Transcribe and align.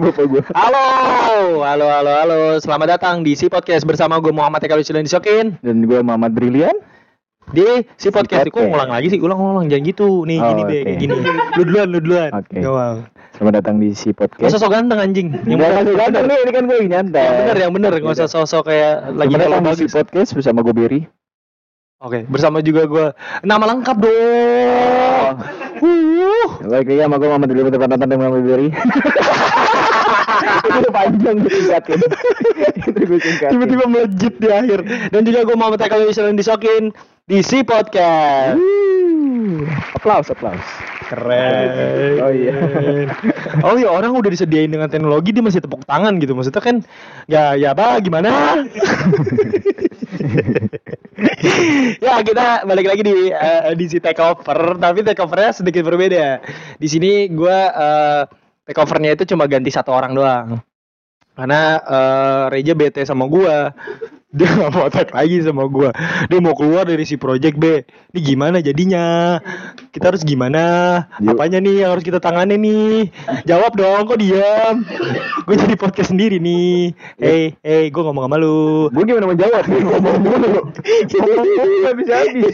bapak 0.00 0.24
gue. 0.26 0.42
Halo, 0.52 0.84
halo, 1.60 1.86
halo, 1.86 2.10
halo. 2.12 2.38
Selamat 2.58 2.98
datang 2.98 3.20
di 3.20 3.34
Si 3.34 3.46
Podcast 3.46 3.82
bersama 3.82 4.18
gue 4.18 4.30
Muhammad 4.30 4.60
Eka 4.60 4.74
Lucilan 4.74 5.02
Disokin. 5.02 5.58
Dan 5.60 5.84
gue 5.84 6.00
Muhammad 6.00 6.32
Brilian. 6.32 6.74
Di 7.48 7.82
Si 7.94 8.08
Podcast. 8.08 8.46
Kok 8.46 8.54
Podcast. 8.54 8.70
ngulang 8.70 8.90
lagi 8.90 9.06
sih? 9.08 9.18
Ulang-ulang 9.18 9.66
jangan 9.66 9.84
gitu. 9.84 10.22
Nih, 10.24 10.38
Oh, 10.38 10.48
gini 10.48 10.62
be, 10.62 10.74
oke. 10.74 10.84
kayak 10.84 10.98
gini. 10.98 11.14
Lu 11.54 11.62
duluan, 11.64 11.86
lu 11.88 11.98
duluan. 11.98 12.30
Oke. 12.32 12.58
Doang. 12.60 12.96
Selamat 13.34 13.54
datang 13.56 13.76
di 13.78 13.90
si 13.92 14.10
Gak 14.10 14.18
podcast. 14.34 14.50
usah 14.50 14.60
sok 14.60 14.72
ganteng 14.72 14.98
anjing. 14.98 15.28
Yang 15.44 15.58
bener, 15.60 15.94
ganteng 15.96 16.24
nih, 16.26 16.38
ini 16.38 16.50
kan 16.50 16.62
gue 16.64 16.76
lagi 16.76 16.90
nyantai. 16.90 17.22
yang 17.22 17.36
bener, 17.38 17.56
yang 17.58 17.72
bener. 17.72 17.90
Gak 17.96 18.14
usah 18.16 18.28
sosok 18.28 18.62
kayak 18.66 18.94
lagi 19.14 19.34
kalau 19.34 19.58
di 19.62 19.72
si 19.74 19.86
podcast 19.86 20.30
bersama 20.34 20.58
gue 20.60 20.74
Berry. 20.74 21.02
Oke, 21.98 22.22
bersama 22.30 22.62
juga 22.62 22.86
gue. 22.86 23.06
Nama 23.42 23.64
lengkap 23.74 23.96
dong. 23.98 25.34
Uh. 25.78 26.46
Baik 26.62 26.86
lagi 26.86 27.02
sama 27.02 27.18
gue 27.18 27.26
Muhammad 27.26 27.48
Brilian 27.50 27.74
nonton 27.74 28.06
dan 28.06 28.18
Muhammad 28.18 28.42
Berry. 28.46 28.68
Udah 30.78 30.92
panjang 30.94 31.36
gue 31.42 31.52
singkatin. 31.52 32.00
Itu 32.88 33.00
gue 33.02 33.20
singkatin. 33.20 33.52
Tiba-tiba 33.54 33.84
melejit 33.90 34.34
di 34.38 34.48
akhir. 34.48 34.78
Dan 35.10 35.20
juga 35.26 35.40
gue 35.46 35.56
Muhammad 35.58 35.82
Eka 35.82 35.96
Lucilan 35.98 36.38
Disokin 36.38 36.94
di 37.28 37.38
Si 37.44 37.60
Podcast. 37.60 38.56
Aplaus, 39.98 40.30
aplaus. 40.30 40.64
Keren. 41.08 41.68
Oh 42.20 42.32
iya. 42.32 42.54
Oh 43.66 43.74
iya 43.74 43.90
orang 43.90 44.14
udah 44.14 44.30
disediain 44.30 44.70
dengan 44.70 44.86
teknologi 44.86 45.34
dia 45.34 45.42
masih 45.42 45.58
tepuk 45.58 45.82
tangan 45.82 46.20
gitu. 46.22 46.36
Maksudnya 46.36 46.62
kan 46.62 46.84
ya 47.26 47.58
ya 47.58 47.74
apa 47.74 47.98
gimana? 47.98 48.28
ya 52.04 52.22
kita 52.22 52.62
balik 52.68 52.86
lagi 52.86 53.02
di 53.02 53.34
eh, 53.34 53.74
di 53.74 53.84
si 53.90 53.98
takeover 53.98 54.78
tapi 54.78 55.02
takeovernya 55.02 55.50
sedikit 55.58 55.82
berbeda. 55.82 56.38
Di 56.78 56.86
sini 56.86 57.26
gua 57.34 57.58
eh, 57.72 58.22
takeovernya 58.68 59.16
itu 59.18 59.24
cuma 59.34 59.50
ganti 59.50 59.74
satu 59.74 59.90
orang 59.90 60.12
doang. 60.14 60.60
Karena 61.38 61.78
eh, 61.78 62.44
Reja 62.50 62.74
bete 62.74 63.06
sama 63.06 63.30
gua. 63.30 63.70
Dia 64.28 64.44
gak 64.44 64.76
mau 64.76 64.92
tag 64.92 65.08
lagi 65.14 65.40
sama 65.40 65.64
gua. 65.72 65.88
Dia 66.28 66.36
mau 66.42 66.52
keluar 66.52 66.84
dari 66.84 67.00
si 67.08 67.16
project 67.16 67.56
B. 67.56 67.80
Ini 68.12 68.20
gimana 68.20 68.60
jadinya? 68.60 69.40
Kita 69.88 70.12
harus 70.12 70.20
gimana? 70.20 70.60
Apanya 71.16 71.64
nih 71.64 71.86
yang 71.86 71.96
harus 71.96 72.04
kita 72.04 72.20
tangani 72.20 72.60
nih? 72.60 73.08
Jawab 73.48 73.72
dong, 73.72 74.04
kok 74.04 74.20
diam? 74.20 74.84
Gue 75.48 75.56
jadi 75.56 75.80
podcast 75.80 76.12
sendiri 76.12 76.36
nih. 76.44 76.92
Hey, 77.16 77.56
hey, 77.64 77.88
gue 77.88 78.02
ngomong 78.04 78.28
sama 78.28 78.36
lu. 78.36 78.92
Gue 78.92 79.08
gimana 79.08 79.32
mau 79.32 79.38
jawab? 79.38 79.64
Gue 79.72 79.80
ngomong 79.80 80.20
dulu. 80.20 80.60
Bisa 81.96 82.14
habis. 82.20 82.52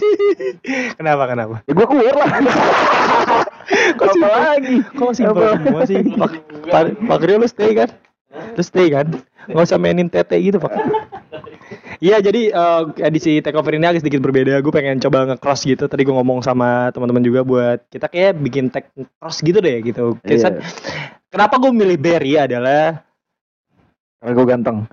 Kenapa, 0.95 1.27
kenapa? 1.27 1.55
Ya 1.67 1.73
gue 1.75 1.87
keluar 1.91 2.15
lah. 2.23 2.31
Kok 3.99 4.15
Apa 4.15 4.29
lagi? 4.31 4.77
Kok 4.95 5.11
simpel 5.11 5.59
semua 5.59 5.83
sih? 5.91 5.99
Pak 6.71 7.19
Rio 7.27 7.43
lu 7.43 7.51
stay 7.51 7.75
kan? 7.75 7.91
Lu 8.35 8.63
stay 8.63 8.91
kan? 8.91 9.07
Nggak 9.51 9.67
usah 9.69 9.79
mainin 9.79 10.09
tete 10.11 10.37
gitu, 10.41 10.59
Pak. 10.59 10.73
Iya, 12.03 12.21
jadi 12.21 12.53
eh, 12.53 12.83
edisi 13.07 13.41
takeover 13.41 13.73
ini 13.75 13.87
agak 13.89 14.03
sedikit 14.05 14.21
berbeda. 14.21 14.61
Gue 14.61 14.73
pengen 14.75 15.01
coba 15.01 15.25
nge-cross 15.35 15.65
gitu. 15.65 15.89
Tadi 15.89 16.03
gue 16.05 16.15
ngomong 16.15 16.43
sama 16.45 16.91
teman-teman 16.93 17.25
juga 17.25 17.41
buat 17.47 17.81
kita 17.89 18.11
kayak 18.11 18.37
bikin 18.43 18.69
tag 18.69 18.91
cross 19.21 19.41
gitu 19.41 19.59
deh 19.63 19.81
gitu. 19.81 20.19
Kesan, 20.21 20.61
Iya. 20.61 20.67
Kenapa 21.33 21.59
gue 21.59 21.73
milih 21.75 21.99
Barry 21.99 22.39
adalah 22.39 23.03
Karena 24.23 24.33
gue 24.39 24.47
ganteng. 24.47 24.79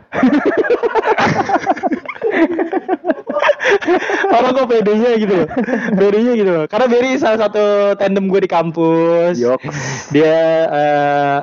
orang 4.31 4.51
gue 4.55 4.65
pedenya 4.67 5.11
gitu 5.19 5.33
loh. 5.43 5.47
Barry-nya 5.95 6.33
gitu 6.35 6.51
loh. 6.51 6.65
Karena 6.67 6.85
Barry 6.91 7.15
salah 7.19 7.39
satu 7.47 7.95
tandem 7.95 8.27
gue 8.27 8.39
di 8.43 8.49
kampus. 8.49 9.39
Yoks. 9.39 10.11
Dia 10.11 10.35
eh, 10.67 11.39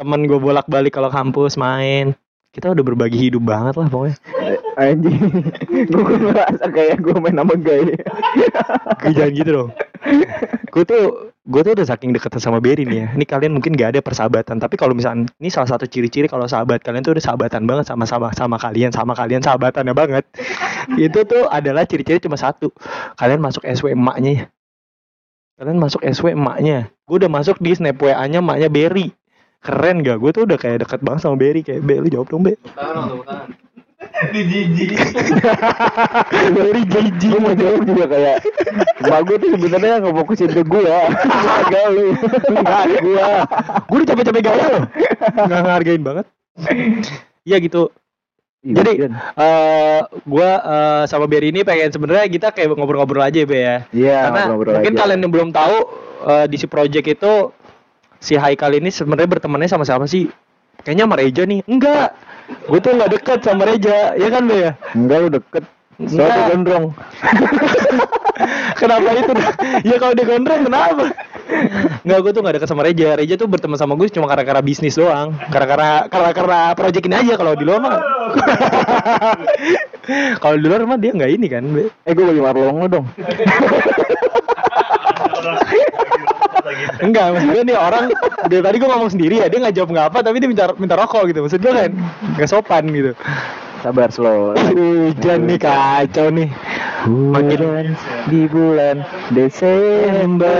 temen 0.00 0.24
gue 0.24 0.40
bolak-balik 0.40 0.96
kalau 0.96 1.12
kampus 1.12 1.60
main. 1.60 2.16
Kita 2.50 2.72
udah 2.72 2.82
berbagi 2.82 3.30
hidup 3.30 3.44
banget 3.44 3.76
lah 3.76 3.86
pokoknya. 3.92 4.16
Anjing. 4.80 5.20
gue 5.92 6.16
ngerasa 6.24 6.64
kayak 6.72 7.04
gue 7.04 7.14
main 7.20 7.36
sama 7.36 7.54
gay. 7.60 7.94
Gue 9.04 9.12
jangan 9.12 9.32
gitu 9.36 9.50
dong. 9.52 9.70
Gue 10.72 10.82
tuh 10.88 11.30
gue 11.46 11.60
tuh 11.62 11.72
udah 11.76 11.86
saking 11.86 12.16
deket 12.16 12.32
sama 12.40 12.58
Berry 12.58 12.88
nih 12.88 12.98
ya. 13.04 13.06
Ini 13.12 13.24
kalian 13.28 13.52
mungkin 13.52 13.76
gak 13.76 13.94
ada 13.94 14.00
persahabatan, 14.00 14.56
tapi 14.56 14.80
kalau 14.80 14.96
misalnya 14.96 15.28
ini 15.36 15.52
salah 15.52 15.68
satu 15.68 15.84
ciri-ciri 15.84 16.26
kalau 16.26 16.48
sahabat 16.48 16.80
kalian 16.80 17.04
tuh 17.04 17.14
udah 17.14 17.22
sahabatan 17.22 17.68
banget 17.68 17.92
sama 17.92 18.08
sama 18.08 18.32
sama 18.32 18.56
kalian, 18.56 18.90
sama 18.90 19.12
kalian 19.12 19.44
sahabatannya 19.44 19.92
banget. 19.92 20.24
Itu 20.96 21.28
tuh 21.28 21.44
adalah 21.52 21.84
ciri-ciri 21.84 22.18
cuma 22.24 22.40
satu. 22.40 22.72
Kalian 23.20 23.38
masuk 23.44 23.68
SW 23.68 23.92
emaknya. 23.92 24.30
ya. 24.32 24.44
Kalian 25.60 25.76
masuk 25.76 26.00
SW 26.02 26.32
emaknya. 26.32 26.88
Gue 27.04 27.20
udah 27.20 27.30
masuk 27.30 27.60
di 27.60 27.76
snap 27.76 28.00
WA-nya 28.00 28.40
emaknya 28.40 28.72
Berry. 28.72 29.12
Keren 29.60 30.00
gak? 30.00 30.16
Gue 30.18 30.30
tuh 30.32 30.48
udah 30.48 30.56
kayak 30.56 30.88
deket 30.88 31.00
banget 31.04 31.20
sama 31.20 31.36
Berry 31.36 31.60
kayak 31.60 31.84
Be, 31.84 32.00
lu 32.00 32.08
jawab 32.08 32.32
dong 32.32 32.42
Be. 32.42 32.56
Berry 36.50 36.82
JJ. 36.88 37.22
Gue 37.28 37.40
mau 37.40 37.54
jawab 37.54 37.82
juga 37.84 38.04
kayak 38.08 38.36
Emak 39.00 39.20
gue 39.28 39.36
tuh 39.36 39.48
sebenarnya 39.56 39.94
nggak 40.00 40.14
fokusin 40.16 40.50
ke 40.52 40.62
gue 40.64 40.82
Agak 40.88 41.84
lu 41.94 42.06
Enggak, 42.50 42.82
gua. 43.00 43.28
Gua 43.84 43.96
udah 44.00 44.08
capek-capek 44.08 44.42
gaya 44.44 44.64
loh. 44.68 44.84
Enggak 45.36 45.60
ngehargain 45.64 46.02
banget. 46.02 46.26
Iya 47.44 47.56
gitu. 47.60 47.82
Jadi 48.60 49.08
eh 49.08 50.00
gua 50.28 50.50
eh, 50.60 51.02
sama 51.08 51.24
Berry 51.24 51.48
ini 51.48 51.64
pengen 51.64 51.88
sebenarnya 51.88 52.28
kita 52.28 52.48
kayak 52.52 52.76
ngobrol-ngobrol 52.76 53.24
aja 53.24 53.40
Be 53.48 53.58
ya. 53.60 53.76
Iya 53.92 54.18
Karena 54.28 54.40
ngobrol 54.52 54.72
mungkin 54.76 54.94
aja. 54.94 55.00
kalian 55.04 55.20
yang 55.24 55.32
belum 55.32 55.48
tahu 55.52 55.76
eh, 56.28 56.44
di 56.48 56.56
si 56.60 56.66
project 56.68 57.06
itu 57.08 57.32
si 58.20 58.36
Haikal 58.36 58.76
ini 58.76 58.92
sebenarnya 58.92 59.26
bertemannya 59.26 59.66
sama 59.66 59.88
siapa 59.88 60.04
sih? 60.04 60.28
Kayaknya 60.84 61.04
sama 61.08 61.16
Reja 61.16 61.42
nih. 61.44 61.60
Enggak. 61.66 62.08
Gue 62.68 62.78
tuh 62.78 62.92
nggak 62.94 63.10
deket 63.16 63.38
sama 63.42 63.62
Reja, 63.64 64.14
ya 64.14 64.28
kan 64.28 64.42
Be 64.46 64.56
ya? 64.68 64.72
Enggak 64.94 65.18
lu 65.22 65.28
deket 65.40 65.64
Enggak. 66.00 66.16
Soalnya 66.16 66.48
gondrong 66.48 66.84
kenapa 68.80 69.08
itu? 69.12 69.32
ya 69.84 69.96
kalau 70.00 70.12
dia 70.16 70.24
gondrong 70.24 70.62
kenapa? 70.64 71.04
Enggak, 72.08 72.18
gue 72.24 72.32
tuh 72.32 72.40
gak 72.40 72.54
deket 72.56 72.68
sama 72.72 72.82
Reja. 72.88 73.08
Reja 73.20 73.34
tuh 73.36 73.44
berteman 73.44 73.76
sama 73.76 74.00
gue 74.00 74.08
cuma 74.08 74.24
karena-karena 74.24 74.64
bisnis 74.64 74.96
doang. 74.96 75.36
Karena-karena 75.52 76.08
karena 76.08 76.30
karena 76.32 76.60
project 76.72 77.04
ini 77.04 77.16
aja 77.20 77.34
kalau 77.36 77.52
di 77.52 77.68
luar 77.68 77.84
mah. 77.84 78.00
kalau 80.42 80.56
di 80.56 80.64
luar 80.64 80.88
mah 80.88 80.96
dia 80.96 81.12
nggak 81.12 81.30
ini 81.36 81.46
kan. 81.52 81.64
Be. 81.68 81.92
Eh 82.08 82.12
gue 82.16 82.24
bagi 82.24 82.40
marlong 82.40 82.76
lu 82.80 82.88
dong 82.88 83.06
Enggak, 87.00 87.26
maksud 87.32 87.48
gue 87.56 87.64
nih 87.72 87.76
orang 87.78 88.12
dari 88.46 88.62
tadi 88.62 88.76
gue 88.76 88.88
ngomong 88.88 89.10
sendiri 89.10 89.40
ya, 89.40 89.48
dia 89.48 89.58
nggak 89.64 89.74
jawab 89.76 89.90
nggak 89.96 90.06
apa, 90.12 90.18
tapi 90.20 90.36
dia 90.38 90.48
minta 90.50 90.64
minta 90.76 90.94
rokok 90.96 91.32
gitu. 91.32 91.40
Maksud 91.44 91.60
gue 91.60 91.72
kan 91.72 91.90
nggak 92.36 92.48
sopan 92.50 92.84
gitu. 92.92 93.12
Sabar 93.80 94.12
slow 94.12 94.52
Hujan 94.76 95.48
nih 95.48 95.56
kacau 95.56 96.28
nih. 96.28 96.52
Hujan 97.08 97.96
di 98.28 98.44
bulan 98.44 99.00
Desember 99.32 100.52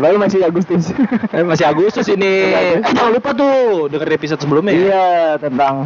Lalu 0.00 0.16
masih 0.24 0.40
Agustus 0.40 0.88
Eh, 1.36 1.44
masih 1.44 1.68
Agustus 1.68 2.08
ini. 2.08 2.48
Eh, 2.48 2.80
jangan 2.80 3.12
lupa 3.12 3.36
tuh 3.36 3.86
dengerin 3.92 4.16
episode 4.16 4.40
sebelumnya. 4.40 4.72
ya. 4.72 4.80
Iya 4.80 5.06
tentang 5.38 5.84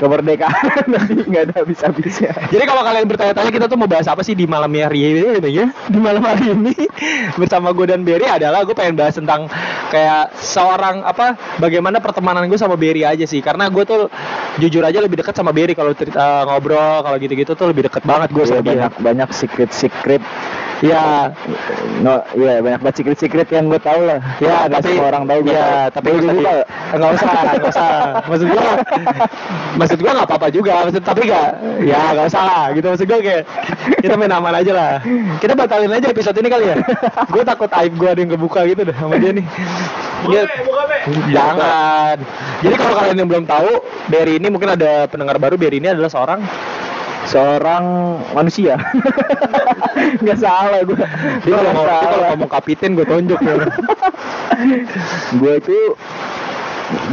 kemerdekaan 0.00 0.64
Nanti 0.92 1.20
nggak 1.28 1.42
ada 1.46 1.54
habis-habisnya 1.60 2.32
Jadi 2.48 2.64
kalau 2.64 2.80
kalian 2.80 3.04
bertanya-tanya 3.04 3.50
kita 3.52 3.66
tuh 3.68 3.76
mau 3.76 3.84
bahas 3.84 4.08
apa 4.08 4.24
sih 4.24 4.32
di 4.32 4.48
malam 4.48 4.72
hari 4.72 5.00
ini 5.04 5.20
ya? 5.44 5.68
Di 5.86 5.98
malam 6.00 6.24
hari 6.24 6.56
ini 6.56 6.72
bersama 7.40 7.70
gue 7.70 7.84
dan 7.84 8.00
Berry 8.00 8.24
adalah 8.24 8.64
gue 8.64 8.72
pengen 8.72 8.96
bahas 8.96 9.14
tentang 9.14 9.46
kayak 9.92 10.32
seorang 10.40 11.04
apa 11.04 11.36
bagaimana 11.60 12.00
pertemanan 12.00 12.48
gue 12.48 12.56
sama 12.56 12.80
Berry 12.80 13.04
aja 13.04 13.28
sih 13.28 13.44
karena 13.44 13.68
gue 13.68 13.84
tuh 13.84 14.08
jujur 14.56 14.80
aja 14.80 14.98
lebih 14.98 15.20
dekat 15.20 15.36
sama 15.36 15.52
Berry 15.52 15.76
kalau 15.76 15.92
cerita 15.92 16.48
ngobrol 16.48 17.04
kalau 17.04 17.16
gitu-gitu 17.20 17.52
tuh 17.52 17.68
lebih 17.68 17.86
deket 17.86 18.02
banget 18.02 18.32
gue 18.32 18.40
Iya, 18.40 18.48
sama 18.48 18.62
dia. 18.62 18.70
banyak 18.72 18.92
banyak 18.98 19.28
secret 19.36 19.70
secret 19.70 20.22
Ya, 20.80 21.28
no 22.00 22.24
iya 22.32 22.64
banyak 22.64 22.80
banget 22.80 22.96
secret 23.04 23.18
secret 23.20 23.48
yang 23.52 23.68
gue 23.68 23.76
tahu 23.76 24.00
lah 24.00 24.16
ya 24.40 24.64
nggak 24.64 24.80
tapi 24.80 24.96
semua 24.96 25.06
orang 25.12 25.24
tahu 25.28 25.40
ya 25.44 25.60
tahu. 25.60 25.92
tapi 25.92 26.08
usah 26.16 26.32
juga 26.32 26.52
nggak 26.96 27.10
usah 27.20 27.30
nggak 27.36 27.70
usah 27.76 27.88
maksud 28.24 28.46
gua 28.48 28.64
maksud 29.76 29.98
gua 30.00 30.12
nggak 30.16 30.28
apa-apa 30.32 30.48
juga 30.48 30.74
maksud 30.88 31.02
tapi 31.04 31.20
nggak 31.28 31.48
ya 31.84 32.00
nggak 32.16 32.26
usah 32.32 32.42
lah 32.48 32.64
gitu 32.72 32.86
maksud 32.88 33.06
gua 33.12 33.18
kayak 33.20 33.42
kita 34.00 34.14
main 34.16 34.32
aman 34.32 34.54
aja 34.56 34.72
lah 34.72 34.92
kita 35.44 35.52
batalin 35.52 35.92
aja 35.92 36.06
episode 36.08 36.40
ini 36.40 36.48
kali 36.48 36.64
ya 36.72 36.76
gua 37.28 37.42
takut 37.44 37.68
aib 37.76 37.92
gua 38.00 38.16
ada 38.16 38.20
yang 38.24 38.32
kebuka 38.32 38.60
gitu 38.64 38.80
deh 38.88 38.96
sama 38.96 39.20
dia 39.20 39.32
nih 39.36 39.46
Iya. 40.20 40.44
Jangan. 41.32 42.16
Jadi 42.60 42.74
kalau 42.76 42.92
kalian 42.92 43.16
yang 43.24 43.30
belum 43.32 43.44
tahu, 43.48 43.80
Berry 44.12 44.36
ini 44.36 44.52
mungkin 44.52 44.76
ada 44.76 45.08
pendengar 45.08 45.40
baru. 45.40 45.56
Berry 45.56 45.80
ini 45.80 45.88
adalah 45.88 46.12
seorang 46.12 46.44
seorang 47.30 47.84
manusia 48.34 48.74
nggak 50.22 50.38
salah 50.42 50.82
gue 50.82 50.98
dia 51.46 51.54
kalau 51.54 51.70
dia 51.86 51.98
kalau 52.02 52.26
ngomong 52.34 52.50
kapiten 52.50 52.98
gue 52.98 53.06
tonjok 53.06 53.38
ya. 53.38 53.54
gue 55.40 55.52
itu 55.62 55.78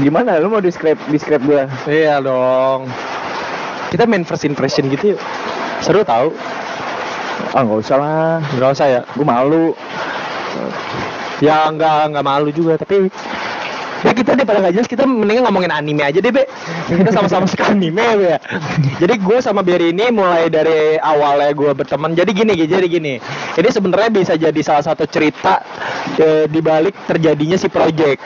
gimana 0.01 0.41
lu 0.41 0.49
mau 0.49 0.57
describe 0.57 0.97
describe 1.13 1.45
gue 1.45 1.61
Iya 1.85 2.17
dong. 2.19 2.89
Kita 3.93 4.09
main 4.09 4.25
first 4.25 4.43
impression 4.43 4.89
gitu 4.89 5.13
yuk. 5.15 5.21
Seru 5.85 6.01
tahu. 6.01 6.33
ah 7.53 7.61
nggak 7.61 7.79
usah 7.85 7.97
lah 8.01 8.41
Enggak 8.57 8.73
usah 8.73 8.87
ya. 8.89 9.01
gue 9.05 9.25
malu 9.25 9.77
Ya 11.37 11.69
enggak 11.69 12.09
enggak 12.09 12.25
malu 12.25 12.49
juga 12.49 12.81
tapi 12.81 13.13
ya 14.05 14.11
kita 14.13 14.37
di 14.37 14.45
daripada 14.47 14.63
nggak 14.63 14.87
kita 14.87 15.03
mendingan 15.03 15.43
ngomongin 15.49 15.71
anime 15.75 16.03
aja 16.07 16.23
deh 16.23 16.31
be. 16.31 16.47
Kita 16.87 17.11
sama-sama 17.11 17.43
suka 17.51 17.75
anime 17.75 18.05
be. 18.15 18.27
Ya 18.31 18.39
jadi 19.03 19.19
gue 19.19 19.37
sama 19.43 19.59
Berry 19.59 19.91
ini 19.91 20.07
mulai 20.07 20.47
dari 20.47 20.95
awalnya 20.95 21.51
gue 21.51 21.71
berteman. 21.75 22.15
Jadi 22.15 22.31
gini 22.31 22.55
jadi 22.55 22.87
gini. 22.87 23.19
Ini 23.59 23.69
sebenarnya 23.69 24.09
bisa 24.09 24.33
jadi 24.39 24.61
salah 24.63 24.87
satu 24.87 25.03
cerita 25.03 25.59
eh, 26.15 26.47
di 26.47 26.63
balik 26.63 26.95
terjadinya 27.11 27.59
si 27.59 27.67
project. 27.67 28.23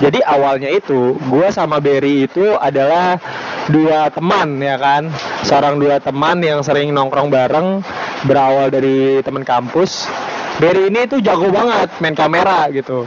Jadi 0.00 0.24
awalnya 0.24 0.72
itu 0.72 1.20
gue 1.28 1.46
sama 1.52 1.76
Berry 1.76 2.24
itu 2.24 2.56
adalah 2.56 3.20
dua 3.68 4.08
teman 4.08 4.56
ya 4.64 4.80
kan? 4.80 5.12
Seorang 5.44 5.76
dua 5.76 6.00
teman 6.00 6.40
yang 6.40 6.64
sering 6.64 6.96
nongkrong 6.96 7.28
bareng 7.28 7.84
berawal 8.24 8.72
dari 8.72 9.20
teman 9.20 9.44
kampus. 9.44 10.08
Berry 10.56 10.88
ini 10.88 11.04
tuh 11.04 11.20
jago 11.20 11.52
banget 11.52 11.88
main 12.00 12.16
kamera 12.16 12.68
gitu 12.72 13.04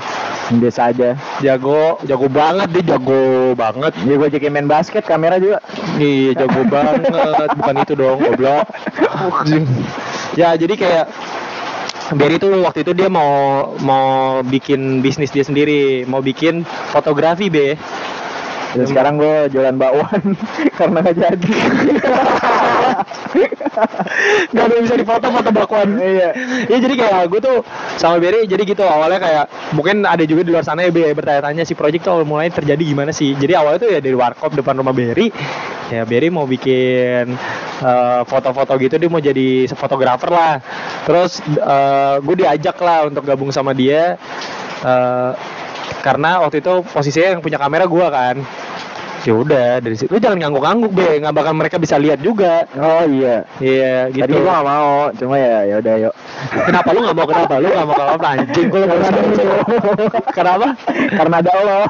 biasa 0.52 0.92
aja. 0.92 1.10
Jago 1.40 2.02
jago 2.04 2.28
banget 2.28 2.68
dia 2.76 2.84
jago 2.96 3.54
banget. 3.56 3.94
Ya 4.04 4.14
gue 4.20 4.28
ajakin 4.28 4.52
main 4.52 4.68
basket 4.68 5.04
kamera 5.08 5.40
juga. 5.40 5.64
Nih 5.96 6.36
jago 6.36 6.68
banget. 6.74 7.08
Bukan 7.56 7.76
itu 7.80 7.94
dong 7.96 8.18
goblok. 8.20 8.68
Ya 10.36 10.58
jadi 10.58 10.74
kayak 10.76 11.06
Berry 12.14 12.38
tuh 12.38 12.62
waktu 12.62 12.84
itu 12.84 12.92
dia 12.94 13.08
mau 13.08 13.74
mau 13.80 14.44
bikin 14.44 15.00
bisnis 15.00 15.32
dia 15.32 15.48
sendiri. 15.48 16.04
Mau 16.06 16.20
bikin 16.20 16.68
fotografi 16.92 17.48
be. 17.48 17.80
Dan 18.74 18.90
sekarang 18.90 19.22
gue 19.22 19.54
jualan 19.54 19.78
bakwan 19.78 20.34
karena 20.78 20.98
nggak 21.00 21.18
jadi. 21.18 21.54
Gak 24.54 24.66
ada 24.70 24.76
bisa 24.82 24.96
difoto 24.98 25.28
foto 25.30 25.50
bakwan. 25.52 25.98
Iya. 25.98 26.30
Ya 26.70 26.78
jadi 26.80 26.96
kayak 26.96 27.22
gue 27.32 27.40
tuh 27.42 27.58
sama 28.00 28.18
Berry 28.22 28.46
jadi 28.46 28.64
gitu 28.64 28.84
awalnya 28.86 29.20
kayak 29.20 29.46
mungkin 29.76 30.04
ada 30.06 30.24
juga 30.28 30.42
di 30.46 30.52
luar 30.54 30.66
sana 30.66 30.86
ya 30.86 30.92
Be, 30.94 31.12
bertanya-tanya 31.14 31.64
si 31.68 31.74
project 31.74 32.04
tuh 32.06 32.24
mulai 32.26 32.50
terjadi 32.50 32.82
gimana 32.82 33.12
sih. 33.12 33.34
Jadi 33.38 33.54
awalnya 33.58 33.80
tuh 33.84 33.90
ya 33.94 34.00
dari 34.04 34.16
warkop 34.16 34.54
depan 34.54 34.78
rumah 34.80 34.94
Berry. 34.96 35.30
Ya 35.92 36.04
Berry 36.08 36.30
mau 36.34 36.46
bikin 36.50 37.36
eh, 37.84 38.22
foto-foto 38.26 38.74
gitu 38.82 38.96
dia 38.98 39.10
mau 39.12 39.22
jadi 39.22 39.68
fotografer 39.74 40.30
lah. 40.32 40.56
Terus 41.06 41.40
eh, 41.46 42.16
gue 42.24 42.36
diajak 42.46 42.78
lah 42.82 43.08
untuk 43.10 43.24
gabung 43.28 43.52
sama 43.54 43.74
dia. 43.76 44.18
eh, 44.84 45.32
karena 46.04 46.44
waktu 46.44 46.60
itu 46.60 46.84
posisinya 46.92 47.40
yang 47.40 47.42
punya 47.44 47.56
kamera 47.60 47.88
gua 47.88 48.08
kan. 48.12 48.36
Ya 49.24 49.34
udah 49.40 49.80
dari 49.80 49.96
situ 49.96 50.12
lu 50.12 50.20
jangan 50.20 50.36
ngangguk-ngangguk 50.36 50.92
be, 50.92 51.24
nggak 51.24 51.32
bakal 51.32 51.54
mereka 51.56 51.80
bisa 51.80 51.96
lihat 51.96 52.20
juga. 52.20 52.68
Oh 52.76 53.08
iya. 53.08 53.48
Iya 53.64 54.12
gitu. 54.12 54.28
Tadi 54.28 54.34
gue 54.36 54.52
gak 54.52 54.68
mau, 54.68 55.08
cuma 55.16 55.36
ya 55.40 55.64
ya 55.64 55.76
udah 55.80 55.96
yuk. 56.08 56.14
Kenapa 56.68 56.90
lu 56.92 57.00
nggak 57.08 57.16
mau 57.16 57.28
kenapa? 57.32 57.54
Lu 57.64 57.68
nggak 57.72 57.88
mau 57.88 57.96
kalau 57.96 58.12
apa 58.20 58.28
anjing? 58.36 58.68
Ada 58.68 59.42
lo. 59.48 59.58
Kenapa? 60.36 60.68
Karena 61.16 61.36
ada 61.40 61.52
lo. 61.56 61.82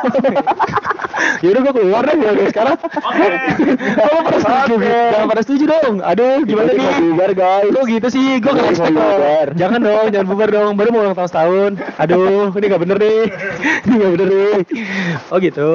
Yaudah 1.43 1.61
gue 1.65 1.73
keluar 1.73 2.03
deh 2.05 2.15
mulai 2.19 2.47
sekarang. 2.51 2.77
Kamu 2.77 4.19
pada 4.23 4.37
setuju? 4.39 4.75
Jangan 4.83 5.27
pada 5.29 5.41
setuju 5.41 5.63
dong. 5.69 5.95
Aduh 6.03 6.37
gimana 6.45 6.69
nih? 6.73 6.87
bubar, 7.13 7.31
guys. 7.33 7.69
Lu 7.71 7.81
gitu 7.87 8.07
sih, 8.13 8.39
gue 8.39 8.51
Kita 8.51 8.61
nggak 8.61 8.77
dong. 8.77 8.93
bubar. 8.93 9.47
Jangan 9.57 9.79
dong, 9.81 10.05
jangan 10.13 10.27
bubar 10.29 10.49
dong. 10.51 10.71
Baru 10.77 10.89
mau 10.93 11.01
ulang 11.01 11.15
tahun 11.17 11.29
setahun. 11.29 11.71
Aduh, 11.97 12.51
ini 12.55 12.65
nggak 12.69 12.81
bener 12.81 12.97
nih. 13.01 13.21
Ini 13.87 13.93
nggak 13.93 14.11
bener 14.19 14.27
nih. 14.29 14.55
Oh 15.31 15.37
gitu. 15.39 15.71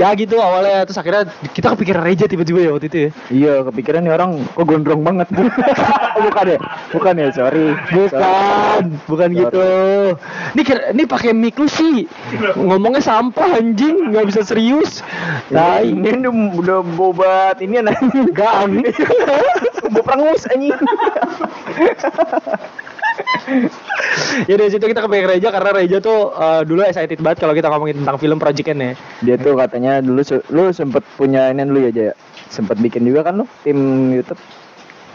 Ya 0.00 0.08
gitu 0.16 0.36
awalnya. 0.64 0.88
Terus 0.88 0.98
akhirnya 0.98 1.22
kita 1.52 1.66
kepikiran 1.76 2.02
Reja 2.04 2.24
tiba-tiba 2.24 2.58
ya 2.64 2.70
waktu 2.72 2.86
itu 2.88 2.98
ya. 2.98 3.10
Iya, 3.30 3.54
kepikiran 3.68 4.00
nih 4.08 4.12
orang 4.16 4.30
kok 4.40 4.64
gondrong 4.64 5.02
banget. 5.04 5.28
bukan 6.24 6.44
ya? 6.48 6.58
Bukan 6.90 7.14
ya, 7.20 7.28
sorry. 7.32 7.66
Bukan, 7.92 8.82
bukan 9.04 9.28
Sorry. 9.30 9.40
gitu. 9.44 9.66
Ini 10.56 10.62
ini 10.96 11.02
pakai 11.04 11.30
mic 11.36 11.60
lu 11.60 11.68
sih. 11.68 12.08
Ngomongnya 12.56 13.04
sampah 13.04 13.60
anjing, 13.60 14.10
nggak 14.10 14.26
bisa 14.32 14.40
serius. 14.42 15.04
Nah, 15.52 15.84
ini 15.84 16.24
udah, 16.24 16.32
udah 16.56 16.78
bobat 16.96 17.56
ini 17.60 17.84
anjing 17.84 18.32
gang. 18.32 18.80
Bob 19.92 20.08
rangus 20.08 20.48
anjing. 20.48 20.72
ya 24.50 24.54
dari 24.58 24.70
situ 24.70 24.84
kita 24.84 25.00
kepengen 25.04 25.28
Reja 25.30 25.48
karena 25.54 25.70
Reja 25.70 25.98
tuh 26.02 26.34
eh, 26.34 26.62
dulu 26.66 26.80
excited 26.82 27.18
banget 27.22 27.38
kalau 27.42 27.54
kita 27.54 27.68
ngomongin 27.70 28.02
tentang 28.02 28.16
film 28.18 28.38
Project 28.42 28.68
N 28.74 28.80
ya. 28.80 28.92
Dia 29.22 29.36
tuh 29.38 29.54
katanya 29.54 30.02
dulu 30.02 30.20
lu 30.50 30.62
sempet 30.74 31.02
punya 31.14 31.50
ini 31.50 31.62
dulu 31.64 31.80
ya, 31.86 31.90
Jaya. 31.90 32.14
Sempet 32.50 32.78
bikin 32.78 33.06
juga 33.06 33.26
kan 33.26 33.42
lu 33.42 33.46
tim 33.62 34.10
YouTube. 34.14 34.38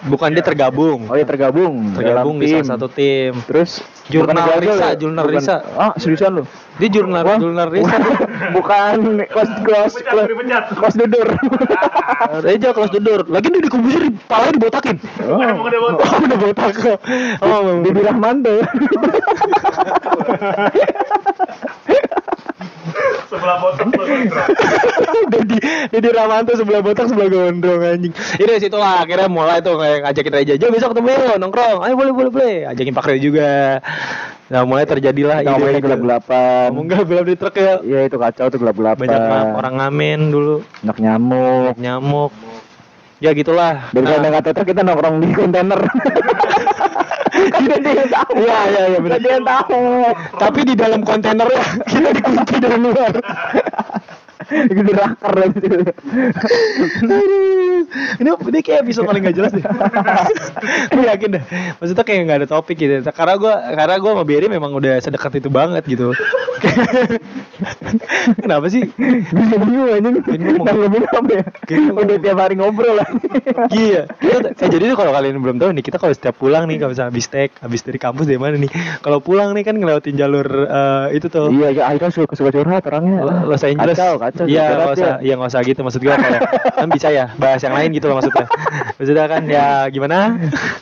Bukan 0.08 0.32
dia 0.32 0.40
tergabung. 0.40 1.12
Oh 1.12 1.16
ya 1.16 1.28
tergabung. 1.28 1.92
tergabung 1.92 2.40
di 2.40 2.48
salah 2.48 2.78
satu 2.78 2.88
tim. 2.88 3.36
Terus 3.44 3.84
Jurnal 4.10 4.58
Risa, 4.58 4.86
ya? 4.90 4.98
Jurnal 4.98 5.26
Bukan- 5.28 5.38
Risa. 5.38 5.56
Ah, 5.76 5.92
seriusan 6.00 6.42
lu? 6.42 6.44
Dia 6.80 6.90
jurnal 6.90 7.22
Wah. 7.28 7.38
jurnal 7.38 7.68
Risa. 7.70 7.96
bukan 8.58 8.96
kelas 9.28 9.50
kelas 9.62 9.92
kelas, 10.72 10.94
dudur. 10.96 11.28
Reja 12.48 12.72
kelas 12.72 12.90
dudur. 12.90 13.20
Lagi 13.28 13.52
dia 13.52 13.62
dikubur 13.62 14.00
di 14.00 14.10
palanya 14.26 14.56
dibotakin. 14.56 14.96
oh, 15.28 15.38
Oh, 15.38 15.68
udah 15.68 16.38
botak. 16.40 16.76
Oh, 17.44 17.84
Bibi 17.84 18.02
Rahmanto. 18.02 18.56
Sebelah 23.40 23.58
botak 23.64 23.88
Dedi 25.32 25.58
Dedi 25.96 26.10
Ramanto 26.12 26.52
sebelah 26.60 26.82
botak 26.84 27.08
sebelah 27.08 27.30
gondrong 27.32 27.82
anjing. 27.82 28.14
Ini 28.14 28.46
dari 28.46 28.60
situ 28.60 28.76
lah 28.76 29.08
akhirnya 29.08 29.32
mulai 29.32 29.64
tuh 29.64 29.80
kayak 29.80 30.04
ngajakin 30.04 30.34
Reja 30.36 30.54
aja 30.60 30.68
besok 30.68 30.90
ketemu 30.94 31.08
yuk 31.16 31.38
nongkrong. 31.40 31.80
Ayo 31.88 31.94
boleh 31.96 32.14
boleh 32.14 32.32
boleh. 32.32 32.56
Ajakin 32.68 32.94
Pak 32.94 33.06
Rey 33.08 33.20
juga. 33.24 33.80
Nah 34.50 34.66
mulai 34.66 34.84
terjadilah 34.90 35.46
Kita 35.46 35.50
ngomongin 35.56 35.78
ide 35.78 35.82
gelap 35.86 36.00
gelapan. 36.02 36.68
Ngomong 36.74 36.88
gelap 36.90 37.06
gelap 37.08 37.26
di 37.26 37.36
truk 37.40 37.56
ya. 37.56 37.74
Iya 37.80 38.00
itu 38.12 38.18
kacau 38.20 38.46
tuh 38.52 38.60
gelap 38.60 38.76
gelapan. 38.76 39.06
Banyak 39.08 39.56
orang 39.56 39.74
ngamen 39.80 40.20
dulu. 40.34 40.56
Banyak 40.84 40.98
nyamuk. 41.00 41.74
Nyamuk. 41.80 42.32
Ya 43.20 43.32
gitulah. 43.36 43.92
Dari 43.92 44.04
Nah, 44.08 44.20
nah. 44.20 44.32
kata 44.40 44.52
truk 44.56 44.68
kita 44.74 44.82
nongkrong 44.84 45.24
di 45.24 45.30
kontainer. 45.32 45.80
Tidak 47.40 47.78
dia 47.80 47.94
yang 48.04 48.10
tahu. 48.12 48.19
Iya 48.30 48.58
iya 48.70 48.84
iya 48.94 49.00
benar. 49.02 49.18
Dia 49.22 49.38
tahu. 49.42 49.86
Tapi 50.38 50.60
di 50.68 50.74
dalam 50.78 51.02
kontainer 51.02 51.48
ya 51.50 51.64
kita 51.90 52.10
dikunci 52.14 52.56
dari 52.62 52.78
luar. 52.78 53.14
Itu 54.50 54.82
rakar 54.98 55.34
lagi. 55.38 55.62
Aduh, 57.06 57.86
ini 58.18 58.30
ini 58.34 58.60
kayak 58.66 58.82
episode 58.82 59.06
paling 59.06 59.22
gak 59.22 59.38
jelas 59.38 59.54
deh. 59.54 59.62
gue 60.94 61.06
yakin 61.06 61.30
deh. 61.38 61.44
Maksudnya 61.78 62.06
kayak 62.06 62.22
gak 62.26 62.40
ada 62.42 62.50
topik 62.50 62.78
gitu. 62.82 63.06
Karena 63.14 63.38
gue 63.38 63.54
karena 63.78 63.96
gue 64.02 64.10
sama 64.10 64.26
Berry 64.26 64.48
memang 64.50 64.74
udah 64.74 64.98
sedekat 65.02 65.38
itu 65.38 65.50
banget 65.54 65.86
gitu. 65.86 66.18
Kenapa 68.38 68.66
sih? 68.68 68.84
Bisa 68.90 69.56
bingung 69.60 69.88
ngomong- 69.90 70.66
Nanggepin 70.66 71.04
apa 71.06 71.32
ya? 71.32 71.44
Ini 71.70 71.92
Udah 71.92 72.18
tiap 72.18 72.38
hari 72.38 72.56
ngobrol 72.56 72.96
lah. 72.96 73.08
Iya. 73.70 74.08
Kita- 74.10 74.52
Eh, 74.60 74.70
jadi 74.70 74.84
tuh 74.88 74.98
kalau 74.98 75.12
kalian 75.12 75.40
belum 75.40 75.58
tahu 75.58 75.72
nih, 75.72 75.84
kita 75.84 75.98
kalau 75.98 76.12
setiap 76.12 76.36
pulang 76.36 76.66
nih, 76.66 76.78
kalau 76.78 76.92
misalnya 76.92 77.10
habis 77.10 77.28
tek, 77.28 77.52
habis 77.60 77.82
dari 77.82 77.98
kampus 77.98 78.26
dari 78.26 78.38
mana 78.38 78.56
nih, 78.56 78.70
kalau 79.00 79.20
pulang 79.20 79.52
nih 79.52 79.64
kan 79.64 79.76
ngelewatin 79.76 80.16
jalur 80.16 80.48
eh, 80.66 81.16
itu 81.16 81.28
tuh. 81.28 81.50
Iya, 81.50 81.68
ya 81.74 81.84
Aika 81.88 82.10
suka 82.10 82.34
suka 82.34 82.50
curhat 82.50 82.84
orangnya. 82.86 83.24
Lo- 83.24 83.48
Los 83.48 83.64
Angeles. 83.64 83.96
Kacau, 83.96 84.16
kacau. 84.18 84.46
Iya, 84.46 84.64
nggak 84.70 84.94
usah, 84.94 85.14
dia. 85.16 85.26
iya 85.26 85.34
nggak 85.36 85.50
usah 85.50 85.62
gitu 85.62 85.80
maksud 85.82 86.00
gue 86.00 86.12
kayak 86.12 86.42
kan 86.76 86.88
bisa 86.90 87.08
ya 87.10 87.26
bahas 87.36 87.60
yang 87.60 87.74
lain 87.74 87.90
gitu 87.92 88.06
loh 88.08 88.16
maksudnya. 88.18 88.46
Maksudnya 88.96 89.26
kan 89.26 89.42
ya 89.46 89.66
gimana? 89.90 90.18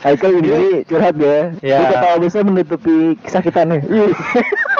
Haikal 0.02 0.30
ini 0.34 0.50
curhat 0.84 1.14
dia. 1.14 1.54
Iya. 1.60 1.78
Dia 1.78 1.88
ketawa 1.92 2.16
bisa 2.18 2.38
menutupi 2.40 2.96
kesakitannya. 3.20 3.80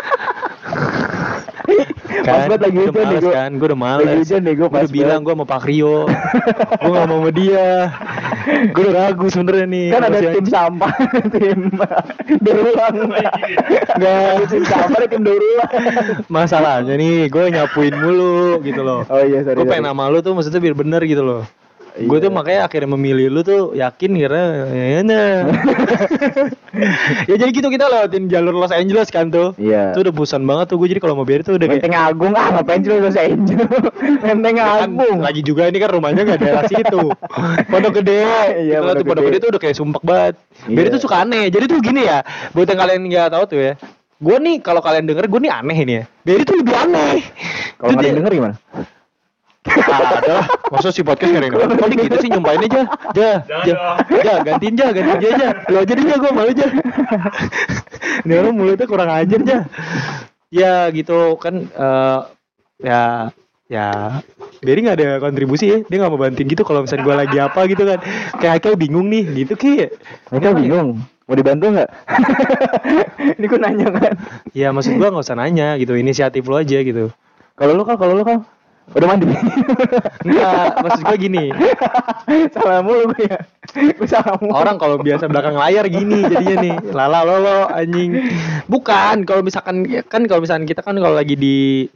Pas 2.24 2.48
banget 2.48 2.60
lagi 2.64 2.76
udah 2.80 2.88
hujan 2.88 3.06
nih 3.08 3.20
gua. 3.20 3.32
kan, 3.36 3.50
gue 3.56 3.66
udah 3.68 3.80
males. 3.80 4.06
Lagi 4.08 4.18
hujan 4.24 4.40
nih 4.44 4.54
Gua 4.56 4.68
pas 4.72 4.80
udah 4.84 4.92
bilang 4.92 5.20
gue 5.20 5.34
mau 5.36 5.46
Pak 5.48 5.62
Rio, 5.68 5.96
gue 6.80 6.90
gak 6.90 7.06
mau 7.08 7.18
sama 7.20 7.30
dia. 7.30 7.68
Gue 8.72 8.82
udah 8.88 8.94
ragu 8.96 9.26
sebenernya 9.28 9.66
nih. 9.68 9.86
Kan 9.92 10.02
ada 10.08 10.18
tim 10.32 10.46
sampah, 10.48 10.92
tim 11.36 11.58
berulang. 12.40 12.94
Enggak, 13.04 14.32
tim 14.48 14.64
sampah 14.64 14.96
ada 14.96 15.08
tim 15.12 15.22
berulang. 15.22 15.72
Masalahnya 16.32 16.94
nih, 16.96 17.28
gue 17.28 17.44
nyapuin 17.52 17.94
mulu 17.96 18.64
gitu 18.64 18.80
loh. 18.80 19.04
Oh 19.12 19.20
iya, 19.20 19.44
sorry. 19.44 19.60
gue 19.60 19.66
pengen 19.68 19.92
nama 19.92 20.08
lu 20.08 20.24
tuh 20.24 20.32
maksudnya 20.32 20.60
biar 20.64 20.74
bener 20.76 21.04
gitu 21.04 21.20
loh. 21.20 21.42
Gue 21.98 22.18
tuh 22.18 22.28
Iya. 22.28 22.36
makanya 22.36 22.60
akhirnya 22.64 22.90
memilih 22.90 23.26
lu 23.28 23.40
tuh 23.40 23.74
yakin 23.74 24.10
karena 24.14 24.42
ya 24.70 25.00
nah. 25.02 25.34
ya 27.28 27.34
jadi 27.34 27.50
gitu 27.50 27.68
kita 27.68 27.86
lewatin 27.86 28.28
jalur 28.28 28.54
Los 28.54 28.70
Angeles 28.70 29.08
kan 29.08 29.28
tuh. 29.28 29.56
Iya. 29.56 29.90
Itu 29.90 30.06
udah 30.06 30.14
bosan 30.14 30.42
banget 30.42 30.70
tuh 30.70 30.78
gue 30.78 30.88
jadi 30.88 31.00
kalau 31.00 31.14
mau 31.14 31.26
biar 31.26 31.42
tuh 31.42 31.58
udah 31.58 31.66
kayak 31.66 31.82
Menteng 31.82 31.96
Agung 31.96 32.32
ah 32.32 32.48
ngapain 32.52 32.80
sih 32.80 32.90
lu 32.90 33.00
Los 33.00 33.16
Angeles? 33.16 33.66
Menteng 34.26 34.54
kan 34.56 34.86
Agung. 34.86 35.18
lagi 35.18 35.40
juga 35.42 35.66
ini 35.66 35.78
kan 35.78 35.90
rumahnya 35.90 36.22
nggak 36.22 36.38
daerah 36.38 36.64
situ. 36.66 37.02
Pondok 37.72 37.92
Gede. 37.98 38.22
Iya, 38.62 38.78
Pondok 38.78 38.94
tuh 38.94 39.04
Pondok 39.04 39.24
Gede. 39.26 39.36
Tuh 39.38 39.50
udah 39.50 39.60
kayak 39.60 39.76
sumpek 39.76 40.02
banget. 40.02 40.34
Biar 40.64 40.84
Iya. 40.86 40.90
itu 40.92 40.98
suka 41.00 41.16
aneh. 41.22 41.50
Jadi 41.50 41.64
tuh 41.66 41.78
gini 41.80 42.02
ya, 42.04 42.22
buat 42.52 42.66
yang 42.66 42.78
kalian 42.78 43.00
nggak 43.04 43.28
tahu 43.32 43.44
tuh 43.48 43.60
ya. 43.60 43.74
Gue 44.18 44.36
nih 44.36 44.58
kalau 44.58 44.78
kalian 44.78 45.06
denger 45.06 45.26
gue 45.26 45.40
nih 45.40 45.52
aneh 45.52 45.78
ini 45.78 45.92
ya. 45.94 46.04
Biar 46.22 46.38
itu 46.42 46.52
lebih 46.54 46.74
aneh. 46.74 47.22
Kalau 47.74 47.90
yang 47.96 48.18
denger 48.18 48.32
gimana? 48.34 48.54
Ada 49.66 50.30
lah. 50.42 50.46
Masa 50.70 50.88
si 50.94 51.02
podcast 51.02 51.34
gak 51.34 51.40
ada 51.42 51.46
yang 51.50 51.54
denger? 51.58 51.76
Kok 51.76 51.88
dia 51.90 51.98
gitu 52.06 52.16
sih 52.22 52.30
nyumpahin 52.30 52.62
aja. 52.70 52.82
Ja, 53.14 53.32
ja, 53.66 53.74
ja, 54.22 54.34
gantiin 54.44 54.74
ja, 54.78 54.86
gantiin 54.94 55.18
ja, 55.18 55.30
ja. 55.34 55.50
Lo 55.68 55.78
aja 55.82 55.92
deh 55.92 56.04
ja, 56.06 56.16
gue 56.16 56.30
malu 56.32 56.50
ja. 56.54 56.68
Ini 58.24 58.32
orang 58.38 58.54
mulutnya 58.54 58.86
kurang 58.86 59.10
ajar 59.10 59.40
ja. 59.42 59.58
Ya 60.48 60.74
gitu 60.94 61.36
kan 61.36 61.68
eh, 61.68 62.18
ya 62.80 63.28
ya 63.68 63.86
Berry 64.64 64.80
nggak 64.80 64.96
ada 64.96 65.08
kontribusi 65.20 65.68
ya 65.68 65.78
dia 65.84 65.96
nggak 66.00 66.12
mau 66.12 66.18
bantuin 66.18 66.48
gitu 66.48 66.64
kalau 66.64 66.82
misalnya 66.82 67.04
gue 67.04 67.14
lagi 67.14 67.36
apa 67.36 67.60
gitu 67.68 67.82
kan 67.84 67.98
kayak 68.40 68.52
Haikal 68.58 68.74
bingung 68.80 69.06
nih 69.12 69.44
gitu 69.44 69.54
ki 69.54 69.92
Mereka 70.32 70.56
bingung. 70.56 70.88
Mau 71.28 71.36
dibantu 71.36 71.76
nggak? 71.76 71.90
Ini 73.36 73.44
gue 73.44 73.60
nanya 73.60 73.86
kan. 73.92 74.12
ya 74.56 74.72
maksud 74.72 74.96
gue 74.96 75.08
nggak 75.12 75.24
usah 75.28 75.36
nanya 75.36 75.76
gitu 75.76 75.92
inisiatif 75.92 76.48
lo 76.48 76.56
aja 76.56 76.80
gitu 76.80 77.12
Kalau 77.58 77.72
lu 77.76 77.84
kan, 77.84 78.00
kalau 78.00 78.16
lu 78.16 78.24
kan 78.24 78.48
udah 78.96 79.06
mandi. 79.08 79.26
enggak 80.24 80.72
maksud 80.80 81.02
gue 81.04 81.18
gini 81.20 81.44
salah 82.56 82.80
mulu 82.80 83.12
gue 83.12 83.28
ya. 83.28 83.38
Gue 83.96 84.08
salah 84.08 84.40
mulu. 84.40 84.52
orang 84.56 84.76
kalau 84.80 84.96
biasa 85.00 85.28
belakang 85.28 85.56
layar 85.60 85.84
gini 85.92 86.24
jadinya 86.24 86.56
nih 86.64 86.74
lala 86.96 87.20
lolo 87.24 87.68
anjing 87.68 88.16
bukan 88.64 89.28
kalau 89.28 89.44
misalkan 89.44 89.84
kan 90.08 90.24
kalau 90.24 90.40
misalkan 90.40 90.64
kita 90.64 90.80
kan 90.80 90.96
kalau 90.96 91.12
lagi 91.12 91.36
di 91.36 91.88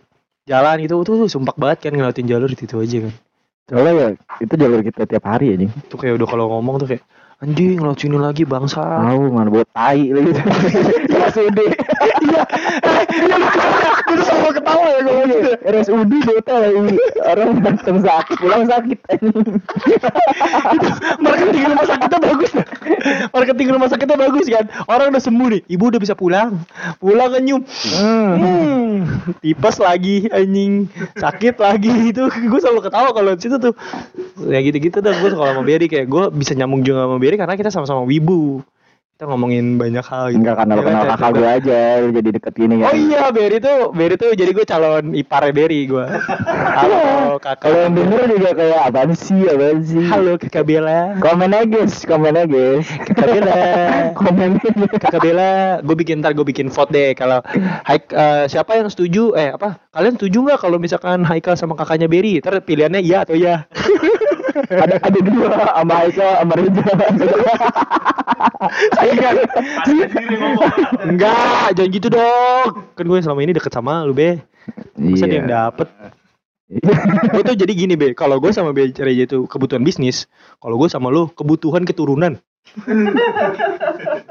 jalan 0.45 0.85
itu 0.85 1.01
tuh 1.01 1.31
sumpah 1.31 1.55
banget 1.57 1.89
kan 1.89 1.97
ngeliatin 1.97 2.29
jalur 2.29 2.51
itu 2.51 2.67
aja 2.77 2.99
kan 3.09 3.15
Soalnya 3.71 3.93
ya 3.95 4.09
itu 4.43 4.55
jalur 4.59 4.81
kita 4.83 5.07
tiap 5.07 5.25
hari 5.25 5.55
aja. 5.55 5.71
tuh 5.87 5.97
kayak 5.97 6.19
udah 6.19 6.29
kalau 6.29 6.45
ngomong 6.51 6.83
tuh 6.83 6.93
kayak 6.93 7.07
anjing 7.43 7.79
sini 7.95 8.19
lagi 8.19 8.43
bangsa 8.47 8.83
Tahu 8.83 9.33
mana 9.35 9.51
buat 9.51 9.67
tai 9.71 10.11
lagi. 10.11 10.31
RSUD. 11.23 11.59
Iya. 12.23 12.43
gue 14.03 14.15
tuh 14.19 14.25
selalu 14.27 14.51
ketawa 14.61 14.85
ya 14.87 15.01
kalau 15.03 15.23
gitu. 15.27 15.51
RSUD 15.63 16.13
lagi. 16.23 16.97
Orang 17.23 17.49
datang 17.63 17.99
sakit, 18.03 18.37
pulang 18.39 18.65
sakit. 18.69 18.99
marketing 21.19 21.65
rumah 21.73 21.87
sakitnya 21.87 22.19
bagus. 22.23 22.51
Marketing 23.33 23.69
rumah 23.75 23.89
sakitnya 23.91 24.17
bagus 24.19 24.47
kan? 24.49 24.65
Orang 24.87 25.07
udah 25.15 25.23
sembuh 25.23 25.49
nih. 25.59 25.63
Ibu 25.67 25.85
udah 25.95 26.01
bisa 26.01 26.15
pulang. 26.15 26.63
Pulang 27.03 27.33
nyum 27.43 27.63
Hmm. 27.93 28.33
hmm, 28.39 28.95
tipes 29.43 29.77
lagi 29.81 30.29
anjing. 30.31 30.87
Sakit 31.19 31.59
lagi. 31.59 32.13
Itu 32.15 32.29
gue 32.29 32.61
selalu 32.61 32.81
ketawa 32.87 33.11
kalau 33.11 33.33
di 33.35 33.43
situ 33.43 33.57
tuh. 33.59 33.75
Ya 34.47 34.59
gitu-gitu 34.63 34.99
dah 35.03 35.15
gue 35.15 35.29
kalau 35.33 35.51
sama 35.51 35.63
Berry 35.65 35.87
kayak 35.87 36.07
gue 36.07 36.25
bisa 36.35 36.53
nyambung 36.55 36.83
juga 36.83 37.07
sama 37.07 37.17
Berry 37.19 37.37
karena 37.39 37.55
kita 37.59 37.71
sama-sama 37.71 38.03
wibu 38.05 38.63
kita 39.13 39.29
ngomongin 39.29 39.79
banyak 39.79 40.03
hal 40.03 40.33
gitu. 40.33 40.41
Enggak 40.41 40.55
karena 40.59 40.73
lo 40.75 40.81
Ya 40.81 40.83
kan, 40.83 40.91
kenal 40.91 41.05
ya, 41.05 41.11
kakak 41.15 41.31
gue 41.31 41.47
aja, 41.47 41.81
jadi 42.11 42.29
deket 42.33 42.53
gini 42.59 42.75
kan. 42.81 42.87
Oh 42.91 42.95
iya, 42.97 43.23
Berry 43.31 43.59
tuh, 43.63 43.79
Berry 43.95 44.17
tuh 44.19 44.31
jadi 44.35 44.51
gue 44.51 44.65
calon 44.67 45.05
ipar 45.15 45.47
Berry 45.55 45.87
gue. 45.87 46.07
Halo 46.81 47.39
kakak. 47.39 47.63
Kalau 47.63 47.79
yang 47.87 47.95
denger 47.95 48.21
juga 48.35 48.51
kayak 48.57 48.81
apaan 48.91 49.13
sih, 49.15 49.47
apaan 49.47 49.79
sih. 49.87 50.03
Halo 50.11 50.35
kakak 50.41 50.65
Bella. 50.67 51.21
Komen 51.23 51.55
aja 51.55 51.69
guys, 51.71 52.03
komen 52.03 52.35
aja 52.35 52.51
guys. 52.51 52.89
Kakak 53.07 53.27
Bella. 53.31 53.55
komen 54.19 54.51
aja. 54.59 54.87
Kakak 54.99 55.21
Bella, 55.23 55.51
gue 55.87 55.97
bikin 56.03 56.19
ntar 56.19 56.33
gue 56.35 56.47
bikin 56.49 56.67
vote 56.73 56.91
deh 56.91 57.15
kalau 57.15 57.45
Haik 57.87 58.11
eh, 58.11 58.51
siapa 58.51 58.75
yang 58.75 58.91
setuju 58.91 59.39
eh 59.39 59.55
apa 59.55 59.79
kalian 59.95 60.19
setuju 60.19 60.51
nggak 60.51 60.59
kalau 60.67 60.83
misalkan 60.83 61.23
Haikal 61.23 61.55
sama 61.55 61.79
kakaknya 61.79 62.11
Berry 62.11 62.43
ntar 62.43 62.59
pilihannya 62.65 62.99
iya 63.05 63.23
atau 63.23 63.39
iya 63.39 63.71
ada 64.83 64.97
ada 65.01 65.21
dua 65.21 65.53
sama 65.77 65.95
Aika 66.05 66.29
sama 66.43 66.55
Reza. 66.57 66.85
Saingan 68.99 69.35
enggak 71.09 71.67
jangan 71.75 71.91
gitu 71.91 72.09
dong. 72.13 72.69
Kan 72.95 73.05
gue 73.09 73.19
selama 73.23 73.41
ini 73.43 73.53
deket 73.57 73.73
sama 73.73 74.05
lu 74.07 74.15
be. 74.15 74.39
Masa 74.95 75.27
dia 75.27 75.43
yang 75.43 75.51
dapet? 75.51 75.89
Gue 77.33 77.43
tuh 77.45 77.57
jadi 77.59 77.73
gini 77.73 77.95
be. 77.99 78.15
Kalau 78.15 78.39
gue 78.39 78.53
sama 78.55 78.71
be 78.73 78.93
Reza 78.93 79.25
itu 79.27 79.45
kebutuhan 79.49 79.83
bisnis 79.83 80.31
kalau 80.63 80.79
gue 80.79 80.89
sama 80.89 81.11
lu 81.13 81.29
kebutuhan 81.35 81.85
keturunan. 81.85 82.39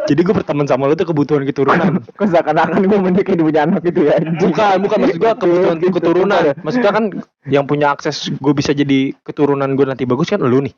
Jadi 0.09 0.19
gue 0.23 0.33
berteman 0.33 0.65
sama 0.65 0.89
lu 0.89 0.95
tuh 0.97 1.05
kebutuhan 1.05 1.45
keturunan. 1.45 2.01
Kok 2.19 2.27
seakan-akan 2.31 2.81
gue 2.87 2.99
mending 2.99 3.25
kayak 3.27 3.43
punya 3.43 3.61
anak 3.67 3.81
gitu 3.85 4.07
ya 4.07 4.15
bukan 4.39 4.75
bukan. 4.81 4.97
Maksud 5.03 5.19
gue 5.19 5.31
kebutuhan 5.37 5.77
Gitu, 5.81 5.93
keturunan. 5.93 6.41
Maksudnya 6.63 6.91
kan 6.91 7.05
yang 7.45 7.65
punya 7.69 7.93
akses 7.93 8.31
gue 8.33 8.53
bisa 8.55 8.71
jadi 8.73 9.13
keturunan 9.21 9.69
gue 9.77 9.85
nanti 9.85 10.07
bagus 10.09 10.31
kan 10.31 10.41
lu 10.41 10.63
nih 10.65 10.73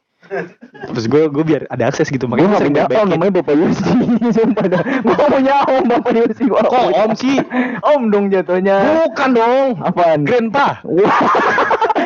terus 0.93 1.05
gue 1.09 1.23
gue 1.29 1.43
biar 1.43 1.61
ada 1.69 1.89
akses 1.91 2.07
gitu 2.09 2.25
makanya 2.25 2.47
gue 2.49 2.59
sering 2.63 2.75
punya 2.75 2.99
om 3.01 3.07
namanya 3.11 3.33
Bapak 3.41 3.53
Yusi 3.59 3.83
Sumpah 4.35 4.65
dah. 4.65 4.83
Gue 5.03 5.15
punya 5.15 5.55
om 5.67 5.83
Bapak 5.85 6.11
Yusi 6.15 6.43
Gua 6.47 6.61
kok 6.65 6.85
om 6.95 7.11
sih 7.13 7.37
Om 7.83 8.01
dong 8.09 8.25
jatuhnya. 8.31 9.07
Bukan 9.09 9.29
dong. 9.35 9.67
Apaan? 9.83 10.23
grandpa. 10.23 10.79
Wah 10.87 11.19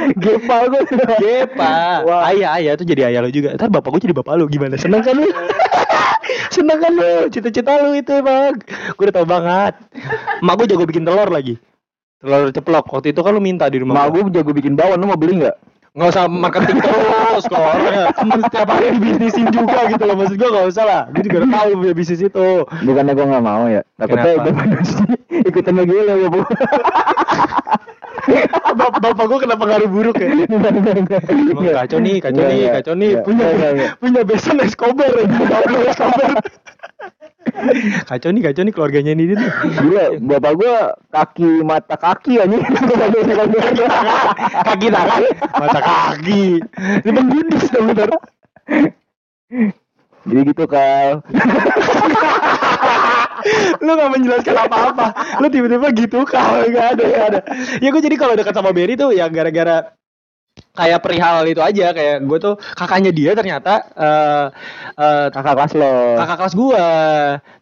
Gepa 0.24 0.56
gue 0.70 0.82
Gepa. 1.22 2.06
Wah. 2.06 2.30
ayah 2.32 2.58
ayah 2.60 2.74
tuh 2.78 2.86
jadi 2.88 3.12
ayah 3.14 3.20
lu 3.26 3.30
juga. 3.34 3.56
Ntar 3.56 3.70
bapak 3.70 3.90
gue 3.98 4.02
jadi 4.10 4.16
bapak 4.18 4.34
lu. 4.38 4.46
Gimana? 4.50 4.76
Seneng 4.78 5.04
kan 5.04 5.18
lu? 5.18 5.28
Seneng 6.56 6.80
kan 6.80 6.92
lu? 6.94 7.30
Cita-cita 7.32 7.82
lu 7.82 7.98
itu 7.98 8.12
emang 8.14 8.58
gue 8.66 9.04
udah 9.04 9.16
tau 9.16 9.28
banget. 9.28 9.74
Emak 10.42 10.54
gue 10.64 10.66
jago 10.74 10.86
bikin 10.86 11.04
telur 11.06 11.30
lagi. 11.30 11.58
Telur 12.22 12.50
ceplok. 12.50 12.86
Waktu 12.92 13.14
itu 13.14 13.22
kan 13.22 13.32
lu 13.34 13.42
minta 13.42 13.70
di 13.70 13.82
rumah 13.82 14.06
Mak 14.06 14.08
gue 14.14 14.22
jago 14.42 14.52
bikin 14.54 14.74
bawang. 14.78 15.00
Lu 15.00 15.08
mau 15.10 15.20
beli 15.20 15.44
gak? 15.46 15.56
Nggak 15.98 16.14
usah 16.14 16.30
marketing 16.30 16.78
terus 16.78 17.44
kok 17.50 17.58
orangnya 17.58 18.14
setiap 18.46 18.70
hari 18.70 18.94
bisnisin 19.02 19.50
juga 19.50 19.90
gitu 19.90 20.04
loh 20.06 20.14
maksud 20.14 20.38
gue 20.38 20.46
nggak 20.46 20.68
usah 20.70 20.86
lah 20.86 21.02
gue 21.10 21.26
juga 21.26 21.42
udah 21.42 21.50
tahu 21.58 21.70
punya 21.82 21.94
bisnis 21.98 22.22
itu 22.22 22.48
Bukannya 22.86 23.14
gue 23.18 23.26
gak 23.26 23.42
mau 23.42 23.66
ya 23.66 23.82
Takutnya 23.98 24.38
Kenapa? 24.38 24.54
Bapak 24.54 24.66
Yusi 24.78 25.04
Ikutan 25.50 25.74
lagi 25.74 25.94
ya 25.98 26.14
Bapak 28.28 28.78
bapak, 28.78 29.00
bapak 29.02 29.26
gue 29.26 29.38
kena 29.42 29.56
pengaruh 29.58 29.90
buruk 29.90 30.22
ya 30.22 30.28
Emang 30.30 31.66
kacau 31.66 31.98
nih, 31.98 32.16
kacau 32.22 32.42
Iya, 32.44 32.50
nih, 32.52 32.60
iya. 32.60 32.72
kacau 32.78 32.94
nih. 32.94 33.10
Iya, 33.16 33.22
Punya 33.24 33.46
iya, 33.56 33.70
iya. 33.72 33.90
punya 33.98 34.22
besan 34.28 34.60
Escobar 34.60 35.12
ya. 35.16 35.26
Pablo 35.26 35.78
Escobar. 35.88 36.30
Kacau 38.06 38.30
nih, 38.32 38.42
kacau 38.46 38.62
nih 38.64 38.74
keluarganya 38.74 39.12
ini 39.18 39.34
nih. 39.34 39.50
Gila, 39.82 40.06
bapak 40.22 40.54
gua 40.58 40.76
kaki 41.10 41.66
mata 41.66 41.96
kaki 41.98 42.40
anjing. 42.42 42.62
Kaki 44.64 44.88
tangan, 44.94 45.24
mata 45.58 45.80
kaki. 45.82 46.62
Ini 47.04 47.10
dong 47.10 47.86
bener. 47.92 48.10
Jadi 50.28 50.42
gitu 50.52 50.64
kal. 50.68 51.24
Lu 53.80 53.96
gak 53.96 54.12
menjelaskan 54.12 54.58
apa-apa. 54.60 55.40
Lu 55.40 55.48
tiba-tiba 55.48 55.88
gitu 55.96 56.28
kalau 56.28 56.68
gak 56.68 57.00
ada, 57.00 57.04
gak 57.08 57.26
ada. 57.32 57.40
Ya 57.80 57.96
gue 57.96 58.02
jadi 58.04 58.20
kalau 58.20 58.36
dekat 58.36 58.52
sama 58.52 58.76
Berry 58.76 59.00
tuh 59.00 59.16
ya 59.16 59.32
gara-gara 59.32 59.97
kayak 60.78 61.02
perihal 61.02 61.42
itu 61.50 61.58
aja 61.60 61.90
kayak 61.92 62.22
gue 62.24 62.38
tuh 62.38 62.56
kakaknya 62.78 63.10
dia 63.10 63.32
ternyata 63.34 63.74
eh 63.98 64.46
eh, 65.02 65.26
Kakak 65.34 65.54
kelas 65.58 65.74
lo. 65.74 65.94
kakak 66.22 66.38
kelas 66.38 66.56
gua 66.56 66.88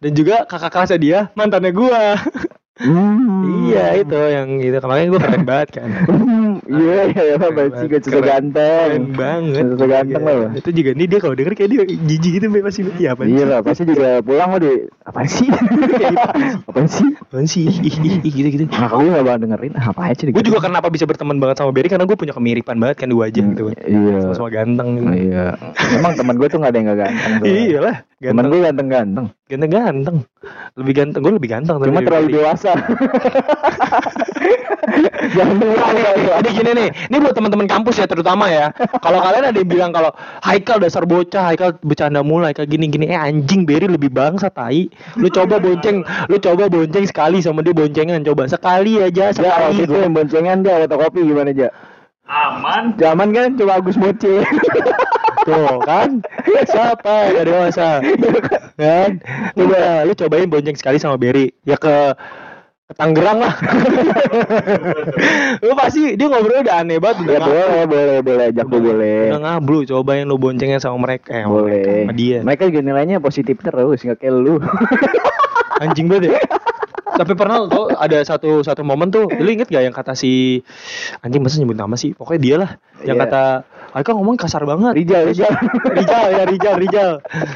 dan 0.04 0.12
juga 0.12 0.36
kakak 0.44 0.70
kelasnya 0.72 0.98
dia 1.00 1.18
mantannya 1.32 1.72
gua 1.72 2.20
Hmm. 2.76 3.64
iya 3.66 3.96
itu 3.96 4.12
yang 4.12 4.48
itu 4.58 4.76
makanya 4.78 5.08
gua 5.08 5.20
keren 5.22 5.44
banget 5.50 5.68
kan 5.72 5.88
Hmm, 6.06 6.60
Iya 6.66 6.98
iya 7.06 7.22
iya 7.24 7.34
Keren 7.34 7.40
Bapak 7.48 7.64
sih 7.70 7.72
banget. 7.72 7.88
gak 7.90 8.02
susah 8.04 8.22
ganteng. 8.22 8.86
keren 8.86 9.06
banget 9.14 9.64
Susah 9.66 9.88
ganteng 9.88 10.22
Iya. 10.22 10.34
lo. 10.34 10.46
itu 10.54 10.70
juga 10.74 10.90
nih 10.92 11.06
dia 11.06 11.18
kalau 11.18 11.34
denger 11.34 11.52
kayak 11.54 11.70
dia 11.70 11.80
jijik 11.86 12.32
gitu 12.34 12.46
Mbak, 12.46 12.62
pasti 12.62 12.80
iya 12.94 13.08
apa 13.10 13.22
Iya 13.24 13.44
lah, 13.46 13.60
pasti 13.60 13.82
juga 13.82 14.08
pulang 14.20 14.48
mau 14.50 14.58
di 14.58 14.72
apa 15.02 15.20
sih? 15.24 15.48
apa 16.68 16.80
sih? 16.86 17.08
Apaan 17.16 17.46
sih 17.46 17.64
ih, 17.64 17.96
ih, 17.96 18.16
ih, 18.20 18.32
gitu 18.34 18.48
gitu 18.50 18.64
Nah, 18.68 18.88
gue 18.90 19.08
gak 19.10 19.24
bakal 19.24 19.38
dengerin 19.40 19.74
apa 19.74 20.00
aja 20.06 20.22
gue 20.26 20.44
juga 20.44 20.60
kenapa 20.62 20.86
bisa 20.88 21.04
berteman 21.04 21.36
banget 21.38 21.56
sama 21.56 21.70
Berry 21.70 21.88
karena 21.88 22.04
gue 22.04 22.12
punya 22.14 22.32
kemiripan 22.32 22.76
banget 22.76 22.96
kan 22.98 23.08
dua 23.08 23.28
aja 23.28 23.40
gitu 23.40 23.62
kan 23.66 23.76
Iya. 23.78 24.14
sama-sama 24.22 24.48
ganteng 24.50 24.88
gitu. 24.94 25.08
Iya. 25.24 25.44
Emang 25.94 26.12
teman 26.12 26.34
gue 26.34 26.46
tuh 26.46 26.58
gak 26.58 26.70
ada 26.70 26.78
yang 26.78 26.86
gak 26.86 26.98
ganteng 27.00 27.40
iya 27.46 27.78
lah 27.80 27.96
Temen 28.16 28.32
ganteng 28.32 28.48
gue 28.48 28.60
ganteng-ganteng. 28.62 29.26
Ganteng 29.46 29.70
ganteng 29.70 30.16
lebih 30.74 30.92
ganteng 30.98 31.20
gue 31.22 31.34
lebih 31.38 31.50
ganteng 31.50 31.78
Cuma 31.78 32.02
dari 32.02 32.06
terlalu 32.06 32.28
dewasa. 32.34 32.72
Jangan 35.26 35.56
Jadi 36.42 36.48
gini 36.54 36.70
nih, 36.74 36.88
ini 37.10 37.16
buat 37.18 37.34
teman-teman 37.34 37.66
kampus 37.66 37.98
ya 37.98 38.06
terutama 38.06 38.46
ya. 38.46 38.70
Kalau 39.02 39.18
kalian 39.18 39.50
ada 39.50 39.58
yang 39.58 39.66
bilang 39.68 39.90
kalau 39.90 40.14
Haikal 40.42 40.78
dasar 40.78 41.02
bocah, 41.02 41.50
Haikal 41.50 41.74
bercanda 41.82 42.22
mulai 42.22 42.54
kayak 42.54 42.70
gini-gini, 42.70 43.10
eh 43.10 43.18
anjing 43.18 43.66
Berry 43.66 43.90
lebih 43.90 44.10
bangsa 44.14 44.46
tai. 44.50 44.86
Lu 45.18 45.26
coba 45.26 45.58
bonceng, 45.58 46.06
lu 46.30 46.36
coba 46.38 46.70
bonceng 46.70 47.04
sekali 47.06 47.42
sama 47.42 47.66
dia 47.66 47.74
boncengan, 47.74 48.22
coba 48.22 48.46
sekali 48.46 49.02
aja 49.02 49.30
Ya, 49.30 49.34
sekali. 49.34 49.82
itu 49.82 49.94
yang 49.94 50.14
boncengan 50.14 50.62
dia 50.62 50.86
fotokopi 50.86 51.20
gimana 51.26 51.50
aja? 51.50 51.68
aman 52.26 52.98
Zaman 52.98 53.30
kan 53.30 53.54
cuma 53.54 53.78
Agus 53.78 53.94
Moce. 53.94 54.42
Tuh 55.46 55.78
kan, 55.86 56.10
siapa 56.66 57.30
yang 57.30 57.34
gak 57.38 57.46
dewasa? 57.46 57.88
Kan, 58.74 59.10
coba 59.54 60.02
lu 60.02 60.12
cobain 60.12 60.50
bonceng 60.50 60.74
sekali 60.74 60.98
sama 60.98 61.14
Berry, 61.16 61.54
ya 61.62 61.78
ke 61.78 62.18
ke 62.86 62.94
Tangerang 62.94 63.42
lah. 63.42 63.54
lu 65.66 65.74
pasti 65.74 66.14
dia 66.14 66.26
ngobrol 66.30 66.62
udah 66.62 66.86
aneh 66.86 67.02
banget 67.02 67.26
udah 67.26 67.34
ya 67.34 67.40
boleh, 67.42 67.82
boleh, 67.86 68.18
boleh 68.22 68.44
ajak 68.54 68.66
gue 68.66 68.80
boleh. 68.82 69.20
Udah 69.34 69.42
ngablu, 69.42 69.78
cobain 69.90 70.26
lu 70.26 70.38
boncengnya 70.38 70.78
sama 70.78 70.98
mereka, 71.02 71.34
eh, 71.34 71.42
mereka, 71.42 71.50
Boleh. 71.50 72.02
sama 72.06 72.14
dia. 72.14 72.38
Mereka 72.46 72.62
juga 72.70 72.82
nilainya 72.86 73.18
positif 73.18 73.58
terus, 73.58 73.98
nggak 74.06 74.18
kayak 74.22 74.34
lu. 74.34 74.62
Anjing 75.82 76.06
banget 76.06 76.30
ya. 76.30 76.38
Tapi 77.16 77.32
pernah 77.32 77.64
tuh 77.66 77.88
ada 77.92 78.18
satu 78.22 78.60
satu 78.60 78.84
momen 78.84 79.08
tuh, 79.08 79.24
lu 79.28 79.48
inget 79.48 79.68
gak 79.68 79.84
yang 79.84 79.94
kata 79.96 80.12
si 80.12 80.60
anjing 81.24 81.40
masa 81.40 81.58
nyebut 81.58 81.76
nama 81.76 81.96
sih? 81.96 82.12
Pokoknya 82.12 82.40
dia 82.40 82.56
lah 82.60 82.70
yang 83.02 83.16
Iya. 83.16 83.24
kata 83.26 83.42
Aika 83.96 84.12
ngomong 84.12 84.36
kasar 84.36 84.60
banget. 84.68 84.92
Rijal, 84.92 85.32
Rijal. 85.32 85.48
Rijal 85.96 86.26
ya 86.28 86.44
Rijal 86.44 86.74
Rijal. 86.76 87.12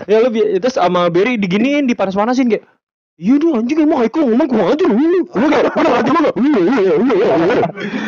Ya 0.09 0.25
lu 0.25 0.33
itu 0.33 0.69
sama 0.73 1.13
Berry 1.13 1.37
diginiin 1.37 1.85
dipanas-panasin 1.85 2.49
kayak 2.49 2.65
Iya 3.21 3.37
nih 3.37 3.53
anjing 3.53 3.85
emang 3.85 4.01
Haikal 4.01 4.25
ngomong 4.33 4.49
kurang 4.49 4.73
aja 4.73 4.85
lu. 4.89 4.97
Gak 5.29 5.77
udah 5.77 5.93
aja 6.01 6.09
lu. 6.09 6.33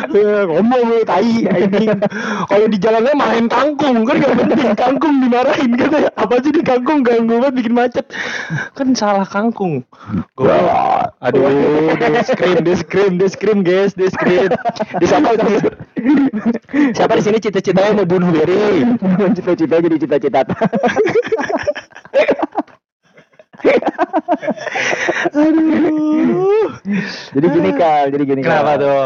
Ya, 0.09 0.41
ngomong 0.49 0.81
lu 0.89 0.97
tai 1.05 1.45
anjing. 1.53 2.01
Kalau 2.49 2.65
di 2.65 2.77
jalannya 2.81 3.13
main 3.13 3.45
kangkung 3.45 4.09
kan 4.09 4.17
gak 4.17 4.33
penting 4.41 4.73
kangkung 4.73 5.21
dimarahin 5.21 5.77
kata 5.77 6.09
apa 6.17 6.35
sih 6.41 6.49
di 6.49 6.65
kangkung 6.65 7.05
ganggu 7.05 7.37
banget 7.45 7.61
bikin 7.61 7.77
macet. 7.77 8.09
Kan 8.73 8.97
salah 8.97 9.29
kangkung. 9.29 9.85
Gue 10.33 10.57
aduh, 11.21 11.45
scream, 12.25 12.65
dia 12.65 12.73
scream, 12.73 13.21
dia 13.21 13.29
scream 13.29 13.61
guys, 13.61 13.93
scream. 13.93 14.49
Di 14.97 15.05
siapa 15.05 15.37
Siapa 16.97 17.13
di 17.13 17.21
sini 17.21 17.37
cita-citanya 17.37 18.01
mau 18.01 18.09
bunuh 18.09 18.33
Berry? 18.33 18.81
cita-cita 19.37 19.77
jadi 19.77 19.95
cita-cita. 20.01 20.41
Aduh. 25.33 26.69
jadi 27.31 27.47
gini 27.47 27.69
kal, 27.73 28.03
jadi 28.09 28.23
gini 28.23 28.41
Kenapa 28.41 28.73
Kal. 28.73 28.79
tuh? 28.79 28.97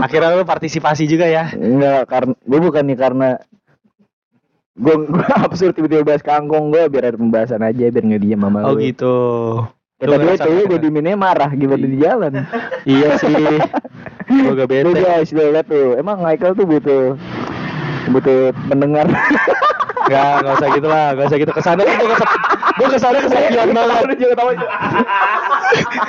Akhirnya 0.00 0.28
lu 0.32 0.44
partisipasi 0.44 1.04
juga 1.04 1.26
ya? 1.26 1.50
Enggak, 1.50 2.06
karena 2.06 2.32
gue 2.34 2.60
bukan 2.60 2.84
nih 2.84 2.96
karena 2.96 3.28
gue 4.72 4.94
gue 5.02 5.24
absurd 5.42 5.72
tiba-tiba 5.72 6.04
bahas 6.04 6.20
kangkung 6.20 6.68
gue 6.68 6.84
biar 6.86 7.04
ada 7.06 7.16
pembahasan 7.16 7.60
aja 7.60 7.84
biar 7.86 8.04
nggak 8.04 8.22
diem 8.22 8.38
sama 8.38 8.58
Oh 8.62 8.72
lu. 8.72 8.80
gitu. 8.82 9.14
Lu 9.96 10.12
ngerasa 10.12 10.44
tuh 10.44 10.52
gimana? 10.52 10.68
gue 10.68 10.78
diminnya 10.78 11.16
marah 11.16 11.50
gimana 11.50 11.82
di 11.82 11.98
jalan. 11.98 12.32
Iya 12.86 13.16
sih. 13.16 13.32
Gue 14.26 14.52
gak 14.54 14.68
Lu 14.76 14.92
bete. 14.92 15.00
guys, 15.00 15.30
lu 15.30 15.48
lihat 15.48 15.66
tuh, 15.66 15.94
emang 15.94 16.18
Michael 16.18 16.52
tuh 16.52 16.64
butuh 16.64 17.14
butuh 18.08 18.38
mendengar. 18.66 19.06
Gak, 20.06 20.34
gak 20.38 20.54
usah 20.54 20.68
gitu 20.70 20.86
lah, 20.86 21.06
gak 21.14 21.26
usah 21.26 21.38
gitu. 21.40 21.50
Ke 21.50 21.58
sana 21.60 21.80
tuh 21.80 21.94
gue 21.96 22.08
kesep, 22.12 22.30
gue 22.76 22.86
ke 22.92 22.98
sana 23.00 23.16
kesepian 23.24 23.68
banget. 23.72 24.04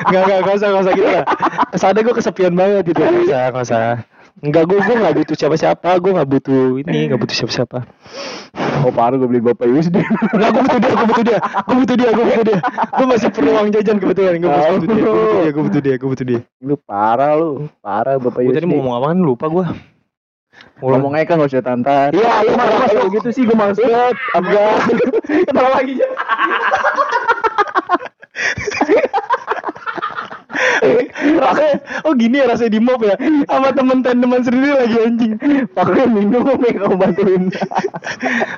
Gak, 0.07 0.21
gak, 0.27 0.39
gak 0.43 0.55
usah, 0.59 0.67
gak 0.69 0.83
usah 0.83 0.93
gitu 0.93 1.09
lah. 1.09 1.25
Ke 1.71 1.77
sana 1.79 1.97
gue 2.03 2.13
kesepian 2.15 2.53
banget 2.53 2.83
gitu. 2.91 3.01
Gak 3.01 3.23
usah, 3.27 3.43
gak 3.51 3.63
usah. 3.63 3.85
Enggak, 4.37 4.69
gue 4.69 4.77
gue 4.77 4.95
gak 5.01 5.15
butuh 5.17 5.35
siapa-siapa. 5.35 5.89
Gue 5.97 6.11
gak 6.13 6.29
butuh 6.29 6.63
ini, 6.77 7.09
gak 7.09 7.19
butuh 7.19 7.35
siapa-siapa. 7.35 7.89
oh 8.85 8.93
parah 8.93 9.17
gue 9.17 9.25
beli 9.25 9.41
bapak 9.41 9.65
Yusdi. 9.65 9.97
Enggak, 10.35 10.49
gue 10.53 10.61
butuh 10.61 10.79
dia, 10.79 10.91
gue 10.93 11.07
butuh 11.07 11.25
dia, 11.25 11.39
gue 11.41 11.75
butuh 11.75 11.95
dia, 11.97 12.09
gue 12.13 12.25
butuh 12.25 12.45
dia. 12.45 12.59
Gue 12.93 13.07
masih 13.09 13.29
perlu 13.33 13.49
uang 13.57 13.67
jajan 13.73 13.97
kebetulan. 13.97 14.33
Gue 14.37 14.49
masih 14.53 14.77
butuh 14.77 14.95
dia, 14.95 15.49
gue 15.49 15.63
butuh 15.65 15.81
dia, 15.81 15.95
gue 15.97 16.09
butuh 16.13 16.25
dia, 16.27 16.39
lu 16.61 16.75
parah 16.77 17.33
lu, 17.33 17.65
parah 17.81 18.21
bapak 18.21 18.45
Gue 18.45 18.53
Yusdi. 18.53 18.57
tadi 18.61 18.67
mau 18.69 18.77
ngomong 18.83 18.95
apaan 19.01 19.19
lupa 19.25 19.47
gue. 19.49 19.65
Ngomongnya 20.77 21.25
kan 21.25 21.41
gak 21.41 21.49
usah 21.53 21.65
tantar. 21.65 22.09
Iya, 22.13 22.45
iya, 22.45 22.53
kalau 22.53 23.09
gitu 23.09 23.29
sih 23.33 23.45
gue 23.45 23.57
maksud. 23.57 23.89
Enggak. 24.37 24.77
Ketawa 25.49 25.69
lagi. 25.81 25.95
Rasanya 31.37 31.77
oh 32.05 32.13
gini 32.15 32.35
ya 32.41 32.45
rasanya 32.49 32.71
di 32.73 32.81
mob 32.81 33.01
ya? 33.03 33.15
Sama 33.47 33.69
temen 33.73 33.99
teman 34.03 34.41
sendiri 34.43 34.73
lagi 34.73 34.97
anjing. 34.97 35.33
Pakai 35.71 36.05
minum 36.09 36.45
nih 36.59 36.73
kamu 36.77 36.95
bantuin. 36.97 37.43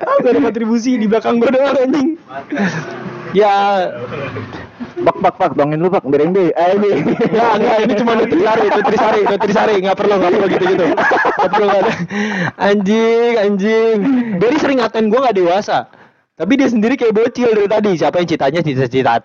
aku 0.04 0.26
ada 0.26 0.40
kontribusi 0.40 0.96
di 1.00 1.06
belakang 1.06 1.40
gue 1.40 1.50
doang 1.52 1.76
anjing. 1.76 2.08
Ya. 3.32 3.54
Bak 5.00 5.16
bak 5.24 5.34
bak 5.40 5.52
dongin 5.56 5.80
lu 5.80 5.88
bak. 5.88 6.04
Bereng 6.04 6.36
deh. 6.36 6.52
Eh 6.52 6.74
deh. 6.76 6.96
ya 7.32 7.56
enggak 7.56 7.76
ini 7.88 7.94
cuma 7.96 8.12
nutrisari 8.18 8.66
nutrisari 8.68 9.20
nutrisari 9.24 9.74
nggak 9.80 9.96
perlu 9.96 10.14
nggak 10.20 10.32
perlu 10.34 10.46
gitu 10.50 10.64
gitu 10.76 10.84
nggak 10.92 11.50
perlu 11.50 11.66
nggak 11.68 11.80
ada. 11.84 11.92
Anjing 12.58 13.32
anjing. 13.38 13.98
Berry 14.36 14.56
sering 14.60 14.78
ngatain 14.82 15.08
gue 15.08 15.20
nggak 15.20 15.36
dewasa 15.36 15.99
tapi 16.40 16.56
dia 16.56 16.68
sendiri 16.72 16.96
kayak 16.96 17.12
bocil 17.12 17.52
dari 17.52 17.68
tadi. 17.68 17.90
Siapa 18.00 18.16
yang 18.16 18.28
citanya 18.32 18.60
cita-cita 18.64 19.20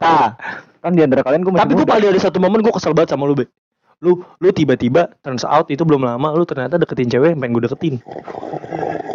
Kan 0.84 0.92
di 0.94 1.02
antara 1.02 1.24
kalian 1.24 1.48
gue 1.48 1.52
masih 1.56 1.64
tapi 1.64 1.74
gue 1.80 1.88
paling 1.88 2.08
ada 2.12 2.20
satu 2.20 2.38
momen 2.44 2.60
gue 2.60 2.70
kesel 2.76 2.92
banget 2.92 3.16
sama 3.16 3.24
lu 3.24 3.40
be. 3.40 3.48
Lu 4.04 4.20
lu 4.44 4.52
tiba-tiba 4.52 5.16
turns 5.24 5.48
out 5.48 5.72
itu 5.72 5.82
belum 5.88 6.04
lama 6.04 6.36
lu 6.36 6.44
ternyata 6.44 6.76
deketin 6.76 7.08
cewek 7.08 7.34
yang 7.34 7.40
pengen 7.40 7.56
gue 7.56 7.64
deketin. 7.72 7.96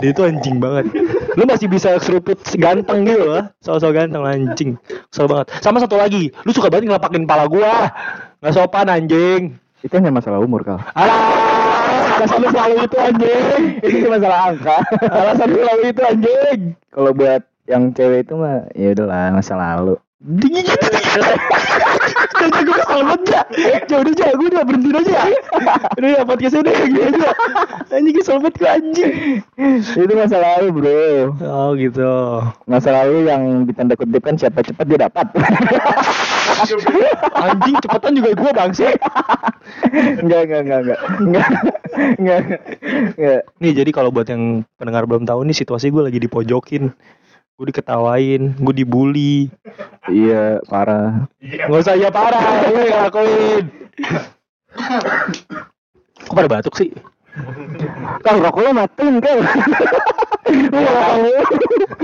Dia 0.01 0.11
itu 0.17 0.25
anjing 0.25 0.57
banget. 0.59 0.89
Lu 1.39 1.47
masih 1.47 1.71
bisa 1.71 1.95
seruput 2.03 2.41
ganteng 2.59 3.07
gitu 3.07 3.23
lah 3.23 3.55
soal-soal 3.63 3.95
ganteng 3.95 4.25
anjing. 4.25 4.75
Kesel 5.13 5.31
banget. 5.31 5.53
Sama 5.63 5.79
satu 5.79 5.95
lagi 5.95 6.33
lu 6.43 6.51
suka 6.51 6.73
banget 6.73 6.91
ngelapakin 6.91 7.29
pala 7.29 7.47
gua. 7.47 7.93
Nggak 8.43 8.53
sopan 8.57 8.89
anjing. 8.91 9.61
Itu 9.85 9.95
hanya 9.95 10.11
masalah 10.11 10.43
umur 10.43 10.65
kal. 10.67 10.81
alah 10.97 11.21
alasan 12.19 12.39
lu 12.43 12.49
selalu 12.51 12.75
itu 12.83 12.97
anjing. 12.99 13.63
Itu 13.85 13.97
cuma 14.03 14.19
masalah 14.19 14.39
angka. 14.51 14.77
alasan 15.07 15.47
lu 15.53 15.59
selalu 15.63 15.85
itu 15.87 16.03
anjing. 16.03 16.61
Kalau 16.91 17.11
buat 17.15 17.43
yang 17.71 17.95
cewek 17.95 18.27
itu 18.27 18.35
mah 18.35 18.67
ya 18.75 18.91
udahlah 18.99 19.31
masa 19.31 19.55
lalu. 19.55 19.95
dingin 20.21 20.69
Jangan 22.41 22.61
gue 22.65 22.77
kesel 22.77 23.01
banget 23.05 23.23
ya 23.29 23.43
Ya 23.89 23.97
udah 24.01 24.13
aja 24.13 24.27
gue 24.37 24.49
udah 24.53 24.65
berhenti 24.69 24.89
aja 24.93 25.13
ya 25.13 25.25
Udah 25.97 26.09
ya 26.13 26.21
podcastnya 26.29 26.61
udah 26.61 26.73
kayak 26.77 26.89
gini 26.93 27.01
aja 27.09 27.31
Anjing 27.89 28.15
kesel 28.21 28.37
banget 28.41 28.55
gue 28.61 28.69
anjing 28.69 29.13
itu 29.81 30.15
masa 30.17 30.37
lalu 30.41 30.67
bro. 30.73 31.37
Oh 31.45 31.71
gitu 31.77 32.13
Masa 32.69 32.89
lalu 32.93 33.29
yang 33.29 33.65
ditanda 33.65 33.97
kutip 33.97 34.21
kan 34.25 34.37
siapa 34.37 34.61
cepat 34.65 34.85
dia 34.89 34.99
dapat. 35.09 35.27
Anjing 37.37 37.77
cepetan 37.81 38.13
juga 38.17 38.31
gue 38.37 38.51
bangsa 38.53 38.93
enggak 40.21 40.41
enggak 40.49 40.61
enggak 40.65 40.81
enggak. 40.81 41.01
Enggak. 41.21 41.49
Enggak. 42.21 42.41
Enggak. 43.17 43.41
Nih 43.61 43.73
jadi 43.73 43.91
kalau 43.93 44.11
buat 44.13 44.29
yang 44.29 44.65
pendengar 44.77 45.05
belum 45.09 45.25
tahu 45.25 45.45
nih 45.49 45.57
situasi 45.57 45.93
gue 45.93 46.03
lagi 46.05 46.19
dipojokin 46.21 46.93
Gue 47.61 47.77
diketawain, 47.77 48.57
gue 48.57 48.73
dibully 48.73 49.53
Iya, 50.09 50.65
parah. 50.65 51.29
Gak 51.45 51.69
usah 51.69 51.93
ya 51.93 52.09
parah, 52.09 52.41
gue 52.73 52.89
ngakuin 52.89 53.65
Kok 56.25 56.37
pada 56.41 56.49
batuk 56.49 56.73
sih? 56.81 56.89
Kal 58.25 58.41
rokok 58.41 58.65
lo 58.65 58.73
matiin. 58.73 59.21
Lu 60.73 60.81
rokok 60.89 61.17
lu. 61.21 61.33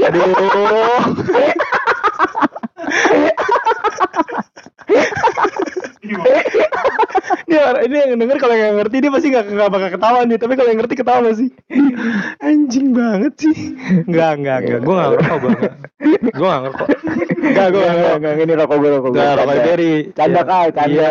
Aduh 0.05 0.29
Ini, 7.47 7.57
orang- 7.59 7.85
ini 7.85 7.97
yang 7.97 8.19
denger 8.19 8.37
kalau 8.39 8.55
yang 8.55 8.75
ngerti 8.77 8.97
dia 9.03 9.11
pasti 9.11 9.29
gak, 9.29 9.45
gak 9.49 9.71
bakal 9.71 9.89
ketawa 9.91 10.21
nih. 10.23 10.39
Tapi 10.39 10.53
kalau 10.55 10.69
yang 10.69 10.79
ngerti 10.79 10.95
ketawa 10.97 11.29
sih 11.33 11.49
Anjing 12.39 12.95
banget 12.95 13.33
sih. 13.37 13.57
Enggak, 14.07 14.31
enggak, 14.39 14.57
enggak 14.63 14.81
Gue 14.83 14.95
gak 14.95 15.09
ngerokok, 15.11 15.37
gue 15.37 15.51
gak 15.51 15.73
Gue 16.37 16.47
gak 16.47 16.61
ngerokok. 16.63 16.87
Enggak, 17.37 17.67
gue 17.67 17.81
gak 17.81 17.87
Enggak, 17.87 17.95
ngerokok. 17.97 18.17
Enggak, 18.17 18.35
ini 18.37 18.55
rokok 18.55 18.77
gue 18.77 18.91
rokok 18.93 19.11
gue. 19.11 19.23
Rokok. 19.23 19.57
Berry 19.57 19.93
Canda. 20.13 20.41
Kal, 20.47 20.67
canda. 20.71 20.95
Iya. 20.95 21.11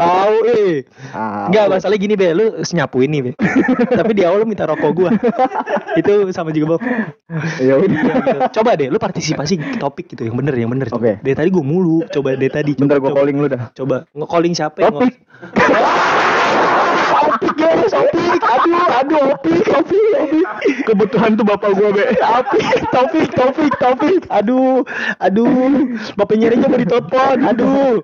Tahu 0.00 0.36
eh. 0.46 0.74
Ah, 1.12 1.44
Enggak, 1.50 1.64
masalahnya 1.68 2.00
gini 2.00 2.14
be, 2.14 2.28
lu 2.30 2.44
senyapuin 2.62 3.10
nih 3.10 3.20
be. 3.20 3.30
Tapi 4.00 4.10
di 4.14 4.22
awal 4.24 4.40
lu 4.40 4.46
minta 4.48 4.64
rokok 4.64 4.90
gua. 4.94 5.10
Itu 5.92 6.30
sama 6.30 6.50
juga 6.50 6.76
Bob 6.76 6.82
Ya 7.58 7.74
udah. 7.76 8.00
Coba 8.50 8.74
deh, 8.74 8.88
lu 8.88 8.96
partisipasi 8.96 9.76
topik 9.76 10.08
gitu 10.08 10.24
yang 10.24 10.36
bener, 10.36 10.54
yang 10.56 10.69
bener 10.70 10.86
coba. 10.86 11.02
Oke. 11.02 11.12
Dari 11.26 11.34
tadi 11.34 11.48
gua 11.50 11.64
mulu, 11.66 12.06
coba 12.06 12.28
dari 12.38 12.50
tadi 12.50 12.72
coba, 12.78 12.82
Bentar 12.86 12.98
gue 13.02 13.10
calling 13.10 13.36
lu 13.36 13.46
dah. 13.50 13.62
Coba 13.74 13.96
nge-calling 14.14 14.54
siapa 14.54 14.78
yang 14.78 14.94
Topik. 14.94 15.14
Opik 17.20 17.52
guys, 17.58 17.92
opik, 17.92 18.40
aduh, 18.40 18.86
aduh, 19.02 19.22
opik, 19.34 19.66
opik, 19.66 20.08
opik. 20.16 20.46
Kebutuhan 20.88 21.36
tuh 21.36 21.44
bapak 21.44 21.74
gua 21.76 21.90
be, 21.92 22.04
opik, 22.16 22.64
topik, 22.92 23.28
topik, 23.34 23.72
topik, 23.76 24.22
aduh, 24.30 24.86
aduh, 25.20 25.48
bapak 26.16 26.36
nyarinya 26.38 26.68
mau 26.70 26.80
ditelepon, 26.80 27.36
aduh, 27.44 28.00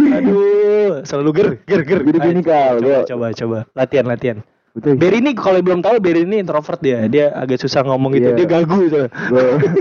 aduh, 0.00 1.02
selalu 1.04 1.30
ger, 1.36 1.48
ger, 1.68 1.80
ger. 1.84 2.00
Jadi 2.06 2.18
gini, 2.22 2.40
Ayo, 2.42 2.48
Kal, 2.48 2.74
coba, 2.80 2.98
coba, 3.04 3.26
coba, 3.34 3.58
latihan, 3.76 4.06
latihan. 4.08 4.38
Betul. 4.76 5.00
Berry 5.00 5.24
ini 5.24 5.32
kalau 5.32 5.64
belum 5.64 5.80
tahu 5.80 5.96
Berry 6.04 6.28
ini 6.28 6.44
introvert 6.44 6.76
dia, 6.84 7.08
dia 7.08 7.32
agak 7.32 7.64
susah 7.64 7.80
ngomong 7.80 8.12
gitu, 8.12 8.28
Iya. 8.28 8.36
dia 8.36 8.46
gagu 8.60 8.76
gitu. 8.84 9.08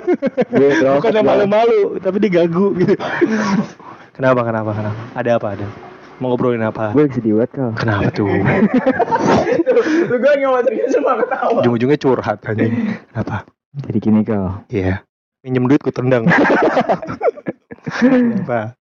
Bukan 0.96 1.12
yang 1.12 1.28
malu-malu, 1.28 2.00
tapi 2.00 2.24
dia 2.24 2.32
gagu 2.40 2.72
gitu. 2.80 2.96
kenapa, 4.16 4.48
kenapa, 4.48 4.72
kenapa? 4.72 5.02
Ada 5.12 5.30
apa, 5.36 5.48
ada? 5.60 5.68
Mau 6.24 6.32
ngobrolin 6.32 6.64
apa? 6.64 6.96
Gue 6.96 7.12
sedih 7.12 7.44
banget 7.44 7.52
kal. 7.60 7.72
Kenapa 7.76 8.08
tuh? 8.16 8.32
Gue 10.08 10.16
nggak 10.16 10.48
mau 10.48 10.64
sama 10.88 11.12
ketawa. 11.20 11.60
Ujung-ujungnya 11.60 12.00
curhat 12.00 12.40
anjing. 12.48 12.72
Kenapa? 13.12 13.44
Jadi 13.84 13.98
gini 14.00 14.24
kal. 14.24 14.64
Iya. 14.72 15.04
Minjem 15.44 15.68
duit 15.68 15.84
ku 15.84 15.92
tendang. 15.92 16.24
Kenapa? 18.00 18.80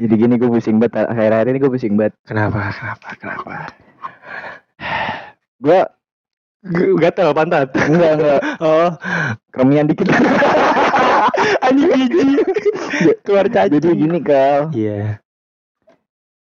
Jadi 0.00 0.14
gini 0.16 0.40
gue 0.40 0.48
pusing 0.48 0.80
banget. 0.80 1.04
Akhir-akhir 1.04 1.52
ini 1.52 1.58
gue 1.60 1.68
pusing 1.68 2.00
banget. 2.00 2.16
Kenapa? 2.24 2.72
Kenapa? 2.72 3.08
Kenapa? 3.20 3.54
Gue 5.60 5.80
Gatel 7.00 7.32
pantat. 7.32 7.72
enggak 7.72 8.12
enggak 8.20 8.40
Oh, 8.60 8.92
keremian 9.48 9.88
dikit. 9.88 10.08
anjing 11.64 11.88
biji. 11.88 12.36
Keluar 13.24 13.48
cacing. 13.48 13.80
Jadi 13.80 13.88
gini 13.96 14.18
kal. 14.20 14.68
Iya. 14.72 15.20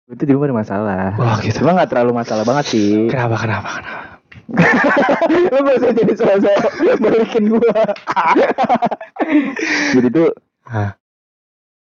Itu 0.08 0.24
di 0.24 0.32
rumah 0.32 0.48
ada 0.48 0.56
masalah. 0.56 1.06
Oh, 1.20 1.36
gitu. 1.44 1.60
Cuma 1.60 1.76
nggak 1.76 1.92
terlalu 1.92 2.12
masalah 2.16 2.48
banget 2.48 2.66
sih. 2.72 3.12
Kenapa? 3.12 3.36
Kenapa? 3.40 3.70
Kenapa? 3.82 4.02
Lu 5.52 5.58
gak 5.58 5.76
usah 5.82 5.92
jadi 5.92 6.14
sosok 6.14 6.60
balikin 7.02 7.44
gua. 7.50 7.82
jadi 9.98 10.08
tuh 10.14 10.30
Hah. 10.64 10.94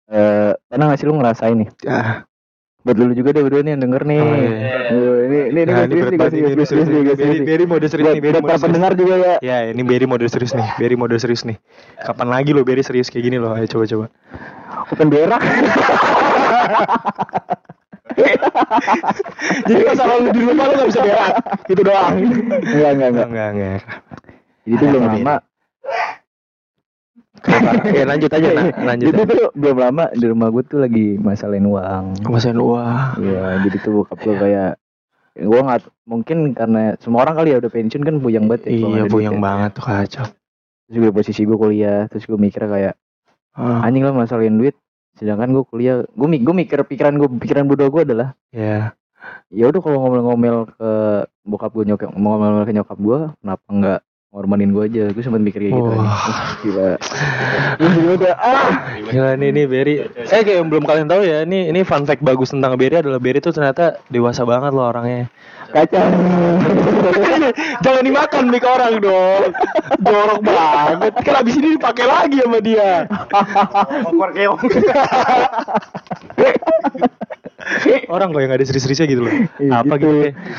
eh 0.09 0.53
pernah 0.69 0.89
gak 0.89 0.99
sih 0.99 1.05
lu 1.05 1.17
ngerasain 1.17 1.57
nih 1.57 1.69
Ah, 1.85 2.25
Buat 2.85 3.01
dulu 3.01 3.17
juga 3.17 3.33
deh 3.33 3.41
berdua 3.41 3.65
nih 3.65 3.73
yang 3.73 3.83
denger 3.89 4.03
nih. 4.05 4.21
Oh, 4.21 4.37
iya. 4.37 4.93
Ini 4.93 5.41
ini 5.49 5.61
ini 5.65 5.73
Nah, 5.73 5.89
ini 5.89 6.05
serius 6.05 6.33
nih, 6.37 6.45
serius, 6.53 6.69
serius 6.69 7.17
serius 7.17 7.41
Beri 7.49 7.65
mode 7.65 7.87
serius 7.89 8.13
nih, 8.13 8.21
Beri 8.21 8.39
mode 8.45 8.61
pendengar 8.61 8.93
juga 8.93 9.15
ya. 9.17 9.35
Ya, 9.41 9.59
ini 9.73 9.83
Beri 9.89 10.05
mode 10.05 10.29
serius 10.29 10.53
nih. 10.53 10.69
Beri 10.77 10.93
mode 10.93 11.17
serius 11.17 11.49
nih. 11.49 11.57
Kapan 12.05 12.29
lagi 12.29 12.53
lo 12.53 12.61
Beri 12.61 12.85
serius 12.85 13.09
kayak 13.09 13.25
gini 13.25 13.41
loh? 13.41 13.57
Ayo 13.57 13.65
coba 13.73 13.89
coba. 13.89 14.07
Open 14.93 15.09
berak. 15.09 15.41
Jadi 19.65 19.83
masalah 19.89 20.15
lu 20.21 20.29
di 20.29 20.41
rumah 20.45 20.65
lu 20.69 20.75
gak 20.85 20.89
bisa 20.93 21.01
berak. 21.01 21.33
Itu 21.65 21.83
doang. 21.89 22.15
Enggak, 22.21 22.91
enggak, 23.01 23.09
enggak. 23.09 23.27
Enggak, 23.33 23.49
enggak. 23.57 23.81
Jadi 24.69 24.75
itu 24.77 24.85
belum 24.93 25.03
lama. 25.09 25.35
Ya 27.93 28.05
lanjut 28.09 28.31
aja, 28.33 28.49
nah. 28.53 28.67
lanjut. 28.93 29.13
Jadi 29.13 29.21
tuh 29.29 29.51
belum 29.55 29.77
lama 29.79 30.05
di 30.13 30.27
rumah 30.27 30.49
gue 30.49 30.63
tuh 30.65 30.81
lagi 30.81 31.21
masalahin 31.21 31.69
uang. 31.69 32.05
Masain 32.29 32.57
wah. 32.59 33.17
Iya, 33.21 33.65
jadi 33.69 33.77
tuh 33.85 34.03
bokap 34.03 34.19
gue 34.25 34.35
kayak 34.37 34.73
gue 35.35 35.61
nggak 35.67 35.81
mungkin 36.07 36.55
karena 36.55 36.95
semua 37.03 37.27
orang 37.27 37.35
kali 37.35 37.49
ya 37.51 37.59
udah 37.59 37.71
pensiun 37.71 38.03
kan 38.07 38.17
buyang 38.23 38.47
banget 38.47 38.71
ya. 38.71 38.73
Iya, 38.81 39.03
buyang 39.11 39.39
ya. 39.39 39.43
banget 39.43 39.71
tuh 39.77 39.85
kacau. 39.85 40.27
Terus 40.85 40.95
juga 40.95 41.09
posisi 41.11 41.41
gue 41.45 41.59
kuliah, 41.59 42.07
terus 42.09 42.25
gue 42.29 42.39
mikir 42.39 42.65
kayak 42.65 42.95
Ah, 43.55 43.87
anjing 43.87 44.03
lah 44.03 44.11
masalahin 44.11 44.59
duit. 44.59 44.75
Sedangkan 45.15 45.55
gue 45.55 45.63
kuliah, 45.71 46.03
gue 46.03 46.27
gue 46.27 46.55
mikir 46.55 46.83
pikiran 46.83 47.15
gue 47.15 47.29
pikiran 47.39 47.71
bodoh 47.71 47.87
gue 47.87 48.03
adalah 48.03 48.35
ya. 48.51 48.99
ya 49.49 49.65
udah 49.71 49.81
kalau 49.81 50.03
ngomel-ngomel 50.03 50.75
ke 50.75 50.91
bokap 51.47 51.71
gue 51.73 51.85
nyokap 51.87 52.11
ngomel-ngomel 52.13 52.67
ke 52.67 52.75
nyokap 52.75 52.99
gue 52.99 53.19
kenapa 53.41 53.67
nggak 53.71 54.01
ngorbanin 54.35 54.75
gue 54.75 54.83
aja 54.83 55.05
gue 55.15 55.23
sempet 55.23 55.39
mikir 55.39 55.63
kayak 55.63 55.79
gitu 55.79 55.91
Wah. 55.95 56.03
Wah, 56.03 56.43
gila 56.59 56.91
gue 57.79 58.15
udah 58.19 58.35
ah 58.35 58.71
Gila 59.07 59.39
nih 59.39 59.55
nih 59.55 59.65
Berry. 59.71 59.95
Eh 60.11 60.43
kayak 60.43 60.59
yang 60.59 60.69
belum 60.75 60.83
kalian 60.83 61.07
tahu 61.07 61.23
ya, 61.23 61.47
ini 61.47 61.71
ini 61.71 61.87
fun 61.87 62.03
fact 62.03 62.19
bagus 62.19 62.51
tentang 62.51 62.75
Berry 62.75 62.99
adalah 62.99 63.23
Berry 63.23 63.39
tuh 63.39 63.55
ternyata 63.55 64.03
dewasa 64.11 64.43
banget 64.43 64.75
loh 64.75 64.91
orangnya. 64.91 65.31
kacau 65.71 66.03
Jangan 67.87 68.03
dimakan 68.03 68.45
mic 68.51 68.67
orang 68.67 68.99
dong. 68.99 69.55
Jorok 70.03 70.41
banget. 70.43 71.13
Kan 71.23 71.35
abis 71.39 71.55
ini 71.59 71.79
dipakai 71.79 72.07
lagi 72.07 72.37
sama 72.43 72.59
dia. 72.59 73.07
orang 78.11 78.29
kok 78.35 78.41
yang 78.43 78.51
gak 78.51 78.59
ada 78.61 78.67
serius-seriusnya 78.67 79.07
gitu 79.07 79.23
loh. 79.27 79.33
Apa 79.73 79.95
gitu, 79.99 80.11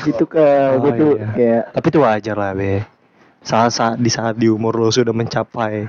gitu 0.04 0.24
ke 0.24 0.44
gue 0.80 0.90
Oh, 0.96 1.12
iya. 1.16 1.28
kayak 1.32 1.62
Tapi 1.76 1.86
itu 1.92 1.98
wajar 2.00 2.36
lah, 2.36 2.52
Be. 2.56 2.95
Saat 3.46 3.70
saat 3.72 3.96
di 4.02 4.10
saat 4.10 4.34
di 4.34 4.50
umur 4.50 4.74
lo 4.74 4.90
sudah 4.90 5.14
mencapai 5.14 5.86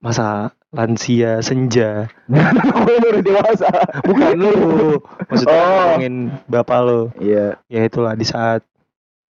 masa 0.00 0.48
lansia 0.72 1.44
senja. 1.44 2.08
baru 2.88 3.20
dewasa 3.20 3.68
Bukan 4.04 4.32
lu. 4.40 4.96
Maksudnya 5.28 5.52
Oh. 5.52 5.68
ngomongin 6.00 6.14
bapak 6.48 6.78
lo. 6.80 7.00
iya 7.20 7.60
Ya 7.68 7.84
itulah 7.84 8.16
di 8.16 8.24
saat 8.24 8.64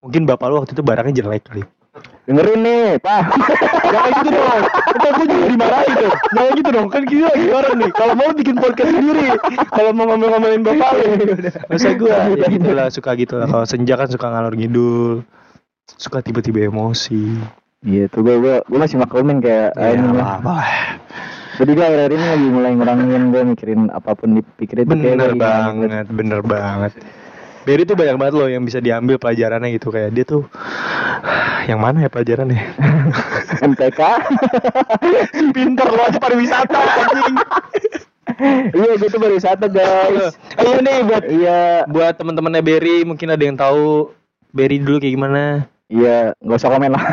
mungkin 0.04 0.28
bapak 0.28 0.46
lo 0.46 0.54
waktu 0.60 0.76
itu 0.76 0.84
barangnya 0.84 1.24
jelek 1.24 1.48
kali. 1.48 1.64
dengerin 2.28 2.60
nih 2.60 3.00
pak 3.00 3.24
Jangan 3.94 4.10
gitu 4.20 4.30
dong. 4.36 4.62
Entar 4.92 5.10
gue 5.16 5.26
juga 5.32 5.46
dimarahin 5.48 5.92
tuh. 5.96 6.12
Jangan 6.36 6.52
gitu 6.52 6.70
dong. 6.74 6.86
Kan 6.92 7.02
kita 7.08 7.24
lagi 7.32 7.46
orang 7.48 7.74
nih. 7.80 7.90
Kalau 7.96 8.12
mau 8.12 8.30
bikin 8.36 8.56
podcast 8.60 8.90
sendiri. 8.92 9.26
Kalau 9.72 9.90
mau 9.96 10.04
ngomel-ngomelin 10.12 10.60
bapak 10.60 10.90
lu. 10.92 11.04
Masa 11.72 11.88
gue 11.96 12.12
ya 12.12 12.46
gitu 12.52 12.70
lah. 12.76 12.86
Suka 12.92 13.16
gitu 13.16 13.40
lah. 13.40 13.48
Kalau 13.48 13.64
senja 13.64 13.96
kan 13.96 14.12
suka 14.12 14.28
ngalor 14.28 14.52
ngidul. 14.52 15.24
Suka 15.88 16.18
tiba-tiba 16.18 16.66
emosi. 16.66 17.38
gitu 17.80 18.18
gue 18.18 18.34
gue 18.36 18.54
gue 18.60 18.78
masih 18.80 18.98
maklumin 18.98 19.38
kayak 19.38 19.70
Ya, 19.72 19.94
ini 19.94 20.10
lah. 20.10 20.42
jadi 21.54 21.70
gue 21.70 21.84
akhir-akhir 21.86 22.12
ini 22.12 22.26
lagi 22.26 22.46
mulai 22.50 22.70
ngurangin 22.74 23.22
gue 23.30 23.42
mikirin 23.46 23.80
apa 23.88 24.10
pun 24.12 24.34
dipikirin 24.34 24.82
tuh 24.84 24.96
kayak 24.96 25.14
Bener 25.14 25.30
gitu. 25.30 25.38
banget. 25.40 26.06
Bener 26.10 26.40
banget. 26.42 26.92
Berry 27.62 27.82
tuh 27.82 27.94
banyak 27.94 28.16
banget 28.16 28.34
loh 28.34 28.48
yang 28.48 28.62
bisa 28.62 28.78
diambil 28.78 29.16
pelajarannya 29.16 29.70
gitu 29.70 29.88
kayak 29.88 30.10
dia 30.10 30.24
tuh 30.24 30.50
yang 31.64 31.78
mana 31.78 32.02
ya 32.02 32.10
pelajarannya? 32.10 32.58
MTK 33.70 34.00
Pinter 35.54 35.86
lo 35.88 36.02
aja 36.02 36.18
pariwisata 36.18 36.78
anjing. 36.78 37.36
iya 38.72 38.92
gue 38.92 39.08
tuh 39.08 39.20
wisata 39.22 39.66
guys 39.66 40.34
Ayo 40.56 40.82
nih 40.84 40.98
buat 41.04 41.24
iya 41.24 41.60
buat 41.86 42.14
teman-temannya 42.14 42.60
Berry 42.60 42.96
mungkin 43.02 43.30
ada 43.30 43.40
yang 43.40 43.54
tahu 43.54 44.10
Berry 44.50 44.82
dulu 44.82 44.98
kayak 44.98 45.14
gimana? 45.14 45.42
Iya 45.86 46.34
nggak 46.42 46.58
usah 46.58 46.70
komen 46.70 46.90
lah 46.92 47.04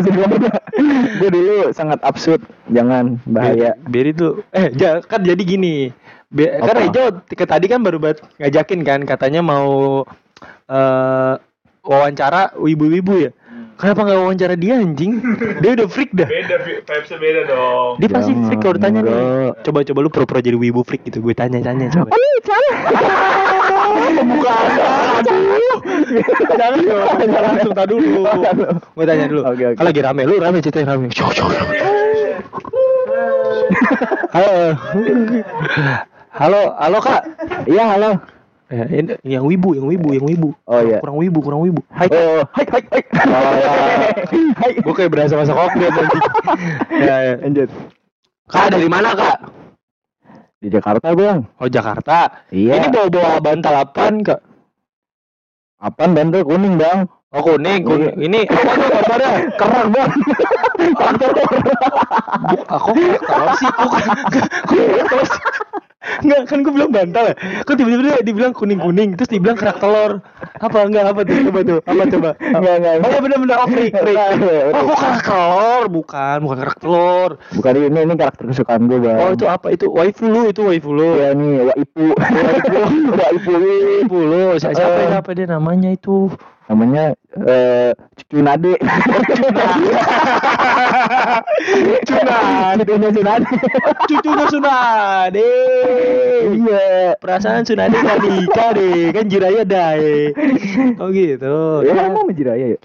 gue 1.20 1.28
dulu 1.32 1.72
sangat 1.72 1.98
absurd 2.04 2.44
jangan 2.68 3.16
bahaya 3.24 3.72
Berry 3.88 4.12
tuh 4.12 4.44
eh 4.52 4.68
ja- 4.76 5.00
kan 5.00 5.24
jadi 5.24 5.40
gini. 5.40 5.90
Be- 6.28 6.60
kan? 6.60 6.76
Rejo 6.76 7.24
tadi 7.48 7.66
kan 7.72 7.80
baru 7.80 7.96
ngajakin 8.36 8.80
kan 8.84 9.00
katanya 9.08 9.40
mau 9.40 10.04
eh 10.68 11.34
wawancara 11.80 12.52
ibu-ibu 12.60 13.14
ya. 13.16 13.30
Kenapa 13.78 14.00
nggak 14.02 14.18
wawancara 14.18 14.54
dia 14.58 14.74
anjing? 14.82 15.22
Dia 15.62 15.78
udah 15.78 15.86
freak 15.86 16.10
dah. 16.10 16.26
Beda, 16.26 16.58
Vi- 16.66 16.82
vibesnya 16.82 17.18
beda 17.22 17.40
dong. 17.46 18.02
Dia 18.02 18.08
pasti 18.10 18.34
Jangan, 18.34 18.46
freak 18.50 18.58
kalau 18.58 18.74
ditanya 18.74 19.00
nih. 19.06 19.54
Coba 19.62 19.78
coba 19.86 19.98
lu 20.02 20.10
pura-pura 20.10 20.40
jadi 20.42 20.58
wibu 20.58 20.82
freak 20.82 21.06
gitu. 21.06 21.22
Gue 21.22 21.30
tanya-tanya 21.30 21.86
coba. 21.94 22.10
Pembukaan. 22.18 22.74
Jangan 26.58 26.78
dong, 26.82 27.06
jangan 27.22 27.42
langsung 27.54 27.74
tak 27.74 27.86
dulu. 27.86 28.26
Gue 28.98 29.04
tanya 29.06 29.24
dulu. 29.30 29.42
Oke, 29.46 29.62
oke. 29.70 29.76
Kan 29.78 29.84
lagi 29.86 30.00
rame, 30.02 30.22
lu 30.26 30.34
rame 30.42 30.58
ceritanya 30.58 30.98
rame. 30.98 31.06
Halo. 34.34 34.54
Halo, 36.38 36.70
halo 36.78 36.98
Kak. 37.02 37.22
iya 37.66 37.98
halo 37.98 38.14
Eh, 38.68 38.84
ini 39.00 39.16
yang 39.24 39.48
wibu, 39.48 39.72
yang 39.72 39.88
wibu, 39.88 40.12
yang 40.12 40.26
wibu. 40.28 40.48
Oh, 40.68 40.80
iya. 40.84 41.00
Kurang 41.00 41.16
wibu, 41.16 41.40
kurang 41.40 41.64
wibu. 41.64 41.80
Hai. 41.88 42.04
oh 42.12 42.44
hai 42.52 42.66
hai 42.68 42.82
hai 42.84 43.02
hai 44.60 44.72
Gue 44.76 44.92
kayak 44.92 45.08
berasa 45.08 45.34
masa 45.34 45.56
kokdet 45.56 45.88
nanti. 45.88 46.18
ya, 47.00 47.16
ya. 47.18 47.32
lanjut 47.40 47.68
Kak 48.44 48.68
dari 48.68 48.84
mana 48.86 49.12
kak? 49.12 49.38
di 50.58 50.68
Jakarta 50.68 51.14
bang 51.14 51.46
Oh 51.56 51.70
Jakarta. 51.70 52.44
iya 52.50 52.76
Ini 52.76 52.90
bawa-bawa 52.90 53.38
bantal 53.38 53.74
apaan 53.78 54.20
kak? 54.20 54.40
apaan 55.78 56.12
bantu 56.12 56.44
kuning 56.44 56.76
bang 56.76 57.06
Oh 57.28 57.40
kuning, 57.40 57.84
kuning. 57.84 58.12
Ini 58.18 58.40
apa 58.44 58.72
tuh 58.74 58.88
gambarnya? 58.90 59.32
kerak 59.54 59.84
bang 59.88 60.10
Bu, 60.78 62.56
aku 62.66 62.90
kalau 63.22 63.52
sih 63.54 63.68
kok 63.68 63.88
kalau 63.88 65.24
sih 65.30 65.40
Enggak 65.98 66.46
kan 66.46 66.62
gue 66.62 66.70
bilang 66.70 66.94
bantal 66.94 67.34
ya. 67.34 67.34
Kok 67.66 67.74
tiba-tiba 67.74 68.02
dia 68.06 68.22
dibilang 68.22 68.54
kuning-kuning 68.54 69.18
Terus 69.18 69.34
dibilang 69.34 69.58
kerak 69.58 69.82
telur. 69.82 70.22
Apa 70.62 70.86
enggak 70.86 71.10
apa 71.10 71.20
tuh? 71.26 71.36
Coba 71.50 71.60
tuh? 71.66 71.78
Apa 71.82 72.02
coba? 72.06 72.30
Enggak, 72.38 72.74
enggak, 72.78 72.94
Oh 73.02 73.08
iya 73.10 73.20
bener-bener. 73.22 73.56
Oh 73.58 73.66
freak 73.66 73.94
freak 73.98 74.18
Oh 74.78 74.82
kok 74.86 74.98
kerak 75.02 75.22
telur? 75.26 75.82
Bukan 75.90 76.36
bukan 76.46 76.56
kerak 76.62 76.78
telur. 76.78 77.30
Bukan 77.50 77.72
ini 77.74 77.98
ini 78.06 78.14
karakter 78.14 78.44
kesukaan 78.46 78.86
gue 78.86 78.98
bang. 79.02 79.18
Oh 79.18 79.30
itu 79.34 79.46
apa? 79.50 79.66
Itu 79.74 79.90
waifu 79.90 80.24
lu 80.30 80.42
itu 80.46 80.60
waifu 80.62 80.90
lu. 80.94 81.18
Ya 81.18 81.34
nih 81.34 81.66
waifu. 81.66 82.04
Waifu. 82.14 83.52
Waifu. 83.58 84.18
Lu. 84.22 84.42
Siapa 84.62 84.78
siapa, 84.78 85.00
siapa 85.18 85.30
dia 85.34 85.46
namanya 85.50 85.90
itu 85.90 86.30
namanya 86.68 87.16
eh 87.48 87.96
cucu 87.96 88.44
nade 88.44 88.76
Cunade. 92.08 92.84
cucunya 92.84 93.10
Cunade. 93.12 93.46
Cucunya 94.08 94.44
Sunade 94.48 95.50
iya. 96.54 97.16
Perasaan 97.16 97.64
Sunade 97.64 97.96
gak 97.98 98.20
nikah 98.24 98.70
deh. 98.76 99.12
Kan 99.12 99.28
Jiraya 99.28 99.62
dae. 99.64 100.32
Oh 101.00 101.08
gitu. 101.12 101.84
Ya 101.84 101.92
emang 101.96 102.28
Majiraya 102.28 102.76
ya? 102.76 102.78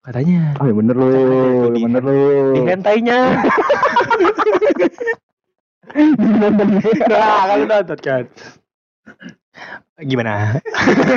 Katanya. 0.00 0.56
Oh 0.60 0.66
ya 0.68 0.74
bener 0.76 0.96
lu 0.96 1.08
bener 1.76 2.02
lu 2.04 2.56
Di 2.56 2.60
hentainya 2.64 3.18
Nah 7.10 7.50
kalau 7.50 7.66
nonton 7.66 7.98
kan 7.98 8.24
Gimana? 10.00 10.56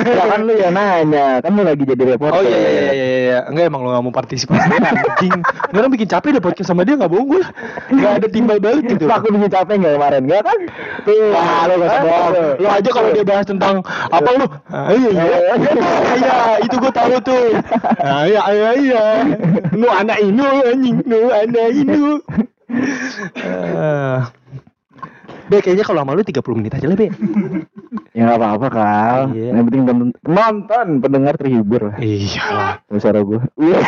ya 0.04 0.24
kan 0.28 0.40
lu 0.44 0.52
yang 0.54 0.76
nanya 0.76 1.40
kan 1.40 1.50
lu 1.56 1.64
lagi 1.64 1.84
jadi 1.88 2.14
reporter 2.14 2.36
Oh 2.36 2.42
iya 2.44 2.58
iya 2.58 2.70
iya 2.70 2.92
iya 2.92 3.06
iya 3.24 3.38
Enggak 3.48 3.72
emang 3.72 3.80
lo 3.80 3.88
gak 3.96 4.04
mau 4.04 4.12
partisipasi 4.12 4.60
Anjing 4.76 5.40
Ini 5.72 5.76
orang 5.80 5.92
bikin 5.92 6.08
capek 6.08 6.36
udah 6.36 6.44
podcast 6.44 6.68
sama 6.68 6.84
dia 6.84 7.00
gak 7.00 7.08
bohong 7.08 7.28
gue 7.32 7.42
Gak 7.96 8.12
ada 8.20 8.28
timbal 8.28 8.60
balik 8.60 8.84
gitu 8.84 9.08
aku 9.08 9.32
bikin 9.32 9.50
capek 9.50 9.74
nggak 9.80 9.94
kemarin 9.96 10.22
nggak 10.28 10.42
kan 10.44 10.58
tuh 11.04 11.16
Wah, 11.32 11.64
lu 11.68 11.74
gak 11.80 11.90
Ah, 11.90 12.00
bohong. 12.00 12.34
Lu 12.60 12.68
aja 12.68 12.90
kalau 12.90 13.08
dia 13.12 13.24
bahas 13.24 13.46
tentang 13.46 13.74
apa 14.08 14.30
lu? 14.34 14.46
Ah, 14.72 14.88
iya, 14.92 15.10
iya. 15.12 15.38
Iya, 16.16 16.36
itu 16.64 16.74
gua 16.80 16.92
tahu 16.92 17.14
tuh. 17.20 17.46
Ah, 18.00 18.24
iya, 18.24 18.40
iya, 18.50 18.70
iya. 18.80 19.04
Nu 19.76 19.86
anak 19.88 20.18
ini 20.24 20.42
anjing, 20.64 20.96
nu 21.04 21.28
anak 21.28 21.68
ini. 21.76 22.00
Be, 25.44 25.60
kayaknya 25.60 25.84
kalau 25.84 26.00
sama 26.00 26.12
lu 26.12 26.24
30 26.24 26.40
menit 26.54 26.72
aja 26.72 26.86
lah, 26.86 26.96
Be. 26.96 27.08
ya 28.14 28.22
nggak 28.24 28.38
apa-apa 28.38 28.66
kal 28.70 29.20
Iya. 29.30 29.50
yang 29.52 29.64
penting 29.66 29.82
nonton, 29.82 30.08
nonton 30.24 30.86
pendengar 30.98 31.34
terhibur 31.34 31.92
lah 31.92 31.96
Iya 31.98 32.42
lah. 32.48 32.74
suara 32.96 33.20
gue 33.20 33.40
Iya. 33.58 33.78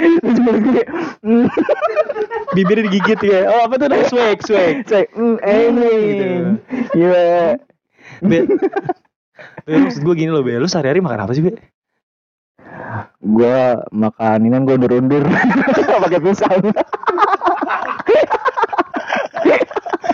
Gue 0.00 0.82
Bibirnya 2.50 2.88
digigit 2.88 3.20
ya. 3.22 3.46
Oh, 3.46 3.68
apa 3.68 3.76
tuh? 3.76 3.86
Swag, 4.08 4.42
swag. 4.42 4.82
cek 4.82 5.14
hmm, 5.14 5.36
eh 5.40 5.60
ini 5.68 5.90
Gitu. 5.92 6.24
iya 6.98 7.54
Be, 8.18 8.38
Be, 9.62 9.72
maksud 9.78 10.02
gue 10.02 10.14
gini 10.16 10.32
loh 10.32 10.42
Be, 10.42 10.56
lu 10.56 10.66
sehari-hari 10.66 10.98
makan 10.98 11.22
apa 11.22 11.32
sih 11.32 11.44
Be? 11.44 11.54
Gua 13.20 13.84
makan 13.92 14.38
ini 14.40 14.50
kan 14.50 14.62
gua 14.64 14.74
undur-undur 14.74 15.22
pakai 16.02 16.18
pisang. 16.18 16.60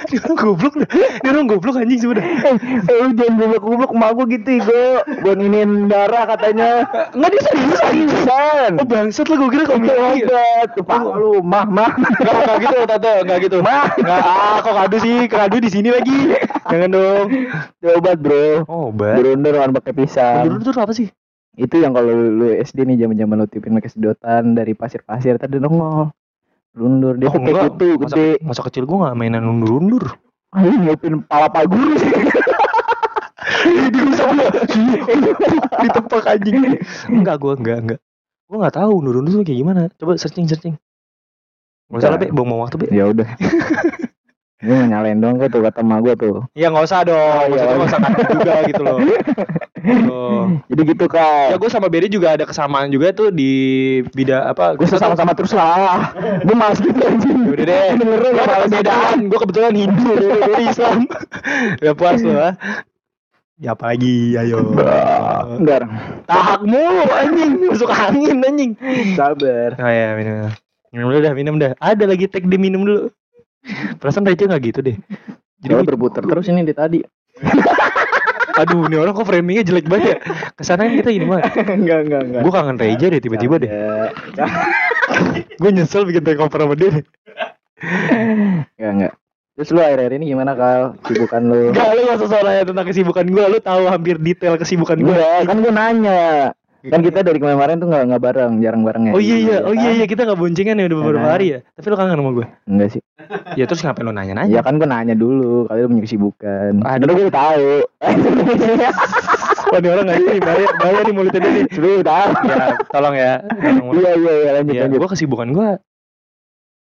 Dia 0.10 0.22
orang 0.22 0.38
goblok 0.38 0.74
dah, 0.78 0.88
dia 0.94 1.30
orang 1.34 1.46
goblok 1.50 1.76
anjing 1.82 1.98
sih 1.98 2.08
udah 2.08 2.24
eh 2.90 2.96
lu 3.02 3.10
jangan 3.18 3.34
goblok-goblok 3.36 3.90
emak 3.90 4.10
gua 4.14 4.24
gitu 4.30 4.52
buat 5.26 5.38
iniin 5.38 5.90
darah 5.90 6.24
katanya. 6.30 6.86
Enggak 7.10 7.30
dia 7.34 7.42
serius 7.50 7.78
seriusan. 7.82 8.70
Oh 8.78 8.86
bangsat 8.86 9.26
lah 9.26 9.36
gue 9.42 9.50
kira 9.50 9.64
komedi 9.66 9.92
obat. 9.92 10.68
Pak, 10.78 11.02
lu 11.18 11.42
mah 11.42 11.66
mah. 11.66 11.90
Enggak, 11.96 12.56
gitu 12.62 12.76
Tante, 12.86 13.12
enggak 13.26 13.38
gitu 13.42 13.56
Mah. 13.60 13.90
Enggak, 13.98 14.22
ah 14.22 14.56
kok 14.62 14.74
kado 14.74 14.96
sih, 15.02 15.16
kado 15.26 15.56
di 15.58 15.70
sini 15.70 15.88
lagi 15.90 16.38
Jangan 16.66 16.90
dong 16.90 17.26
Itu 17.80 17.86
obat, 17.94 18.18
Bro. 18.18 18.66
Oh, 18.66 18.90
Undur-undur 18.90 19.54
kan 19.58 19.70
pakai 19.74 19.92
pisang. 19.94 20.46
Dulu 20.46 20.62
tuh 20.62 20.74
apa 20.76 20.92
sih? 20.94 21.08
Itu 21.56 21.80
yang 21.80 21.96
kalau 21.96 22.12
lu 22.12 22.52
SD 22.52 22.84
nih 22.84 23.06
zaman-zaman 23.06 23.40
lu 23.40 23.48
tipin 23.48 23.72
pakai 23.80 23.88
sedotan 23.88 24.52
dari 24.52 24.76
pasir-pasir 24.76 25.40
tadi 25.40 25.56
nongol. 25.56 26.12
Lundur 26.76 27.16
dia 27.16 27.26
Oh, 27.26 27.36
enggak. 27.36 27.72
kutu 27.72 27.88
Masa, 27.96 28.14
gede. 28.14 28.28
masa 28.44 28.60
kecil 28.62 28.84
gue 28.84 28.96
gak 29.00 29.16
mainan 29.16 29.42
undur-undur 29.42 30.12
Ah, 30.52 30.60
lu 30.62 30.76
nyiupin 30.78 31.24
pala 31.24 31.48
pak 31.48 31.66
guru. 31.66 31.96
Sih. 31.96 32.12
Dirusak 33.90 34.28
dia 34.30 34.48
Ditepak 35.82 36.24
anjing. 36.26 36.76
Enggak, 37.08 37.36
gue 37.38 37.52
enggak, 37.56 37.78
enggak. 37.80 38.00
Gue 38.46 38.56
gak 38.60 38.76
tahu 38.76 38.92
undur-undur 38.94 39.32
tuh 39.34 39.44
kayak 39.44 39.58
gimana. 39.58 39.80
Coba 39.96 40.14
searching-searching 40.14 40.76
Gak 41.86 41.98
usah 41.98 42.10
lah, 42.10 42.18
Be, 42.18 42.28
buang 42.28 42.52
waktu, 42.56 42.76
Be. 42.78 42.86
Ya 42.90 43.06
udah. 43.06 43.24
Gue 44.56 44.72
nyalain 44.88 45.20
doang 45.20 45.36
kok 45.36 45.52
tuh 45.52 45.60
kata 45.60 45.84
emak 45.84 46.00
gue 46.00 46.14
tuh. 46.16 46.34
Ya 46.56 46.72
gak 46.72 46.88
usah 46.88 47.04
dong, 47.04 47.20
Oh, 47.20 47.44
maksudnya 47.52 47.68
iya. 47.68 47.76
gak 47.76 47.88
usah 47.92 47.98
ngaku 48.00 48.22
juga 48.40 48.54
gitu 48.72 48.82
loh 48.82 48.98
Tuh. 49.86 50.44
Jadi 50.66 50.82
gitu 50.90 51.06
kan. 51.06 51.46
Ya 51.52 51.56
gue 51.60 51.70
sama 51.70 51.86
Berry 51.86 52.08
juga 52.08 52.34
ada 52.34 52.42
kesamaan 52.48 52.88
juga 52.88 53.12
tuh 53.12 53.30
di 53.30 53.52
bidang 54.16 54.50
apa 54.50 54.74
gue 54.74 54.88
sama-sama 54.88 55.36
terus 55.36 55.52
lah. 55.54 56.10
Gue 56.42 56.56
males 56.56 56.80
gitu 56.80 56.96
anjing. 56.96 57.52
Udah 57.52 57.64
deh, 57.68 57.86
Dengerin 57.94 58.32
gue 58.32 58.42
ya, 58.42 58.46
malas 58.48 58.70
bedaan. 58.72 59.18
Gue 59.30 59.38
kebetulan 59.38 59.72
Hindu, 59.76 60.10
dari 60.18 60.64
Islam. 60.66 60.98
ya 61.84 61.92
puas 61.94 62.18
lo 62.24 62.34
ah. 62.34 62.54
Ya 63.56 63.72
apa 63.72 63.94
lagi, 63.94 64.36
ayo. 64.36 64.58
Enggak. 65.56 65.86
Tahak 66.26 66.60
mulu 66.66 67.06
anjing, 67.08 67.52
masuk 67.70 67.88
angin 67.88 68.42
anjing. 68.42 68.72
Sabar. 69.14 69.76
Oh 69.78 69.86
ya 69.92 70.18
minum. 70.18 70.50
Minum 70.90 71.06
dulu 71.12 71.20
dah, 71.22 71.32
minum 71.36 71.54
dah. 71.56 71.72
Ada 71.78 72.04
lagi 72.10 72.26
tag 72.26 72.48
di 72.48 72.58
minum 72.58 72.82
dulu. 72.82 73.08
Perasaan 73.98 74.24
Reja 74.24 74.46
gak 74.46 74.62
gitu 74.62 74.80
deh. 74.82 74.96
Jadi 75.60 75.72
gua- 75.72 75.86
berputar 75.86 76.22
terus 76.22 76.46
ini 76.46 76.62
di 76.62 76.74
tadi. 76.74 77.00
aduh 78.60 78.88
ini 78.88 78.96
orang 78.96 79.12
kok 79.12 79.28
framingnya 79.28 79.68
jelek 79.68 79.84
banget 79.84 80.06
ya. 80.08 80.16
Ke 80.56 80.64
sana 80.64 80.88
kita 80.88 81.12
ini 81.12 81.28
banget. 81.28 81.52
enggak, 81.68 81.98
enggak, 82.08 82.20
enggak. 82.24 82.40
Gue 82.40 82.52
kangen 82.52 82.76
Reja 82.80 83.06
deh 83.12 83.20
tiba-tiba 83.20 83.54
deh. 83.60 83.70
Gue 85.56 85.70
nyesel 85.72 86.08
bikin 86.08 86.24
take 86.24 86.40
over 86.40 86.56
sama 86.56 86.72
dia 86.72 86.88
deh. 86.88 87.04
enggak, 88.76 88.92
enggak. 88.96 89.12
Terus 89.56 89.72
lu 89.72 89.80
akhir-akhir 89.80 90.12
ini 90.20 90.24
gimana 90.32 90.52
Kal? 90.52 91.00
Kesibukan 91.00 91.40
lu? 91.48 91.72
Enggak, 91.72 91.88
lu 91.96 92.00
gak 92.04 92.16
usah 92.20 92.40
nanya 92.44 92.64
tentang 92.64 92.86
kesibukan 92.88 93.24
gue. 93.24 93.44
Lu 93.48 93.58
tahu 93.60 93.82
hampir 93.88 94.16
detail 94.20 94.54
kesibukan 94.56 95.00
gue. 95.00 95.16
Kan 95.44 95.58
gue 95.60 95.72
nanya. 95.72 96.52
Kan 96.86 97.00
kita 97.02 97.18
dari 97.26 97.38
kemarin 97.42 97.82
tuh 97.82 97.88
enggak 97.90 98.04
enggak 98.06 98.22
bareng, 98.22 98.52
jarang 98.62 98.82
bareng 98.86 99.02
ya. 99.10 99.12
Oh 99.12 99.22
iya 99.22 99.36
iya, 99.36 99.56
oh 99.66 99.74
iya 99.74 99.90
kan? 99.90 99.98
iya 99.98 100.06
kita 100.06 100.20
nggak 100.26 100.38
boncengan 100.38 100.76
ya 100.78 100.84
udah 100.86 100.98
beberapa 101.02 101.26
kan? 101.26 101.34
hari 101.34 101.46
ya. 101.50 101.58
Tapi 101.74 101.86
lu 101.90 101.96
kangen 101.98 102.18
sama 102.18 102.30
gue. 102.32 102.46
Enggak 102.70 102.88
sih. 102.94 103.02
Ya 103.58 103.64
terus 103.66 103.80
ngapain 103.82 104.06
lu 104.06 104.12
nanya-nanya? 104.14 104.52
Ya 104.52 104.60
kan 104.62 104.78
gue 104.78 104.88
nanya 104.88 105.14
dulu, 105.18 105.66
kali 105.66 105.78
lu 105.82 105.88
punya 105.90 106.04
kesibukan. 106.06 106.72
Aduh. 106.84 107.04
Aduh, 107.06 107.14
gue 107.16 107.32
tahu. 107.34 107.70
Wah, 109.66 109.78
ini 109.82 109.88
orang 109.90 110.04
nggak 110.06 110.18
ini 110.22 110.38
bahaya, 110.38 110.66
bahaya 110.78 111.00
nih 111.02 111.14
mulutnya 111.14 111.40
dia 111.42 111.52
nih. 111.58 111.64
Lu 111.74 111.90
tahu. 112.06 112.30
Ya, 112.46 112.66
tolong 112.94 113.14
ya. 113.18 113.32
Iya, 113.58 114.10
iya, 114.14 114.32
iya, 114.38 114.50
lanjut, 114.62 114.74
Ya, 114.74 114.82
lanjut. 114.86 114.98
gue 115.02 115.10
kesibukan 115.10 115.48
gue 115.50 115.68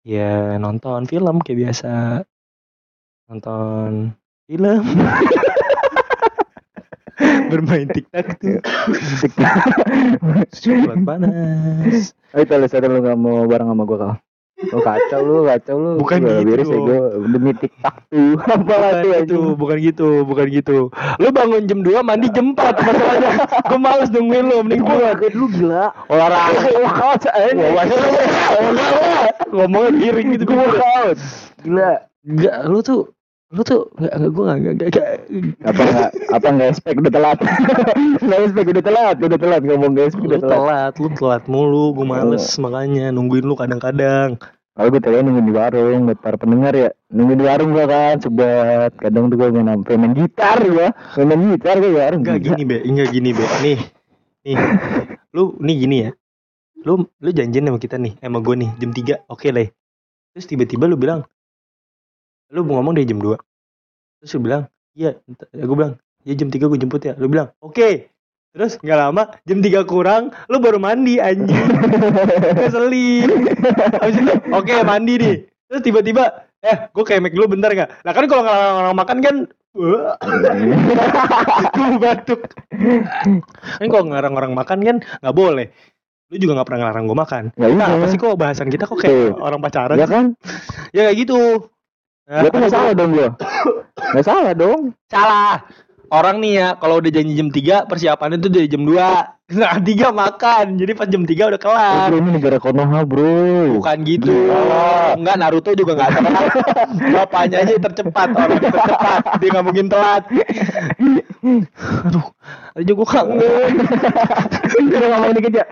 ya 0.08 0.56
nonton 0.58 1.04
film 1.06 1.44
kayak 1.44 1.60
biasa. 1.60 2.24
Nonton 3.28 4.16
film. 4.48 4.82
Bermain 7.50 7.88
TikTok 7.90 8.28
tuh. 8.42 8.60
Coklat 10.50 11.00
panas. 11.04 12.14
Oh, 12.30 12.40
itu 12.40 12.52
alasan 12.54 12.86
lu 12.86 13.02
gak 13.02 13.18
mau 13.18 13.44
bareng 13.44 13.68
sama 13.68 13.84
gue 13.84 13.98
Kal. 13.98 14.14
Lu 14.60 14.84
kacau 14.84 15.20
lu, 15.24 15.38
kacau 15.48 15.76
lu. 15.80 15.92
Bukan 15.98 16.20
Gua 16.20 16.44
gitu 16.44 16.52
ya 16.52 16.80
gue 16.84 17.00
demi 17.32 17.52
TikTok 17.56 17.96
tuh. 18.12 18.36
Apa 18.60 18.76
gitu, 19.00 19.08
anjing? 19.16 19.44
bukan 19.56 19.78
gitu, 19.80 20.08
bukan 20.28 20.46
gitu. 20.52 20.78
Lu 21.16 21.28
bangun 21.32 21.64
jam 21.64 21.80
2, 21.80 21.96
mandi 22.04 22.28
jam 22.30 22.52
4 22.52 22.60
masalahnya. 22.86 23.32
gue 23.66 23.80
males 23.80 24.10
nungguin 24.12 24.46
lu, 24.46 24.56
mending 24.62 24.84
Gue 24.84 24.92
gue 24.92 25.08
kaget 25.16 25.34
lu 25.34 25.46
gila. 25.48 25.96
olahraga. 26.12 26.60
Workout 26.76 27.24
aja. 27.32 27.68
Ngomongnya 29.50 29.92
miring 29.92 30.28
gitu 30.36 30.44
Gue 30.44 30.54
gue. 30.54 30.62
workout. 30.62 31.18
Gila. 31.64 31.92
Enggak, 32.20 32.56
lu 32.68 32.80
tuh 32.84 33.02
lu 33.50 33.62
tuh 33.66 33.90
enggak 33.98 34.30
gue 34.30 34.44
enggak 34.46 34.74
enggak. 34.78 35.18
Apa 35.66 35.82
enggak 35.82 36.10
apa 36.30 36.48
enggak 36.54 36.72
spek 36.78 37.02
udah 37.02 37.14
telat. 37.14 37.38
Enggak 38.22 38.40
spek 38.54 38.68
udah 38.70 38.84
telat, 38.86 39.16
udah 39.18 39.40
telat 39.42 39.62
ngomong 39.66 39.92
guys 39.98 40.14
udah 40.14 40.38
telat. 40.38 40.54
telat, 40.54 40.94
lu 41.02 41.10
telat 41.18 41.44
mulu, 41.50 41.98
gue 41.98 42.06
males 42.06 42.46
makanya 42.62 43.10
nungguin 43.10 43.50
lu 43.50 43.58
kadang-kadang. 43.58 44.38
Kalau 44.80 44.96
gue 44.96 45.02
tanya 45.02 45.26
nungguin 45.26 45.50
di 45.50 45.56
warung 45.58 46.02
buat 46.08 46.20
para 46.22 46.38
pendengar 46.38 46.72
ya. 46.78 46.90
Nungguin 47.12 47.42
di 47.42 47.46
warung 47.50 47.70
gua 47.76 47.86
kan 47.90 48.16
sebat. 48.22 48.96
Kadang 48.96 49.28
tuh 49.28 49.36
gue 49.36 49.48
main 49.52 49.68
sampai 49.68 49.96
main 50.00 50.14
gitar 50.16 50.58
gua. 50.64 50.88
Main 51.20 51.42
gitar 51.52 51.76
gue 51.84 51.92
warung. 51.92 52.22
Enggak 52.24 52.40
Gila. 52.40 52.48
gini, 52.56 52.64
Be. 52.64 52.78
Enggak 52.88 53.10
gini, 53.12 53.30
Be. 53.36 53.46
Nih. 53.60 53.80
Nih. 54.48 54.56
Lu 55.36 55.60
nih 55.60 55.76
gini 55.84 55.96
ya. 56.08 56.10
Lu 56.88 57.12
lu 57.20 57.30
janjian 57.36 57.68
sama 57.68 57.76
kita 57.76 58.00
nih, 58.00 58.16
sama 58.24 58.40
gue 58.40 58.56
nih 58.56 58.70
jam 58.80 58.92
3. 58.96 59.28
Oke, 59.28 59.52
Le. 59.52 59.76
Terus 60.32 60.46
tiba-tiba 60.48 60.88
lu 60.88 60.96
bilang 60.96 61.28
lu 62.50 62.66
mau 62.66 62.82
ngomong 62.82 62.98
dari 62.98 63.06
jam 63.06 63.22
2. 63.22 63.38
Terus 64.22 64.32
lu 64.36 64.40
bilang, 64.46 64.64
"Iya." 64.98 65.18
Ya, 65.54 65.64
gue 65.64 65.76
bilang, 65.78 65.94
"Ya 66.26 66.34
jam 66.36 66.50
3 66.50 66.66
gue 66.66 66.80
jemput 66.82 67.02
ya." 67.06 67.14
Lu 67.18 67.30
bilang, 67.30 67.54
"Oke." 67.62 68.10
Terus 68.50 68.82
nggak 68.82 68.98
lama 68.98 69.24
jam 69.46 69.62
3 69.62 69.86
kurang 69.86 70.34
lu 70.50 70.58
baru 70.58 70.82
mandi 70.82 71.22
anjing. 71.22 71.70
Keselin. 72.66 73.30
Habis 74.02 74.16
itu, 74.26 74.34
oke 74.50 74.74
mandi 74.82 75.14
nih. 75.22 75.36
Terus 75.70 75.82
tiba-tiba 75.86 76.50
eh 76.66 76.90
gue 76.90 77.04
kayak 77.06 77.22
make 77.30 77.38
dulu 77.38 77.54
bentar 77.54 77.70
nggak? 77.70 78.02
Nah 78.02 78.12
kan 78.12 78.26
kalau 78.26 78.44
orang 78.50 78.98
makan 78.98 79.18
kan 79.22 79.36
gue 79.78 80.02
batuk. 82.02 82.42
Kan 83.78 83.88
kalau 83.94 84.06
ngarang 84.10 84.34
orang 84.34 84.54
makan 84.58 84.80
kan 84.82 84.98
nggak 85.22 85.36
boleh. 85.38 85.70
Lu 86.34 86.42
juga 86.42 86.58
nggak 86.58 86.68
pernah 86.74 86.80
ngelarang 86.90 87.06
gue 87.06 87.18
makan. 87.18 87.44
Nah, 87.54 87.90
apa 87.90 88.06
sih 88.10 88.18
kok 88.18 88.38
bahasan 88.38 88.70
kita 88.74 88.86
kok 88.86 88.98
kayak 89.02 89.14
Tuh. 89.14 89.34
orang 89.42 89.62
pacaran? 89.62 89.98
Ya 89.98 90.10
kan? 90.10 90.34
Ya 90.90 91.10
kayak 91.10 91.18
gitu. 91.22 91.70
Berarti 92.30 92.56
nggak 92.62 92.74
salah 92.74 92.94
dong 92.94 93.12
gua. 93.18 93.30
Nggak 94.14 94.26
salah 94.26 94.54
dong. 94.54 94.94
Salah. 95.10 95.66
Orang 96.10 96.42
nih 96.42 96.54
ya, 96.58 96.68
kalau 96.82 96.98
udah 96.98 97.12
janji 97.14 97.38
jam 97.38 97.54
3, 97.54 97.86
persiapannya 97.86 98.38
tuh 98.42 98.50
dari 98.54 98.70
jam 98.70 98.86
2. 98.86 98.98
Nah, 99.50 99.82
3 99.82 100.14
makan. 100.14 100.78
Jadi 100.78 100.94
pas 100.94 101.10
jam 101.10 101.26
3 101.26 101.50
udah 101.50 101.58
kelar. 101.58 102.14
Bro, 102.14 102.22
ini 102.22 102.38
negara 102.38 102.62
Konoha 102.62 103.02
bro. 103.02 103.82
Bukan 103.82 104.06
gitu. 104.06 104.30
Gila. 104.30 105.18
Enggak 105.18 105.36
Naruto 105.42 105.74
juga 105.74 105.98
enggak 105.98 106.22
telat. 106.22 106.54
Bapaknya 107.18 107.66
aja 107.66 107.74
tercepat, 107.82 108.30
orang 108.30 108.62
tercepat. 108.62 109.22
Dia 109.42 109.50
nggak 109.50 109.66
mungkin 109.66 109.90
telat. 109.90 110.24
Aduh, 112.06 112.26
aja 112.78 112.92
gue 112.94 113.08
kangen. 113.10 113.74
Udah 114.86 115.08
ngomong 115.18 115.34
dikit 115.34 115.54
ya. 115.58 115.66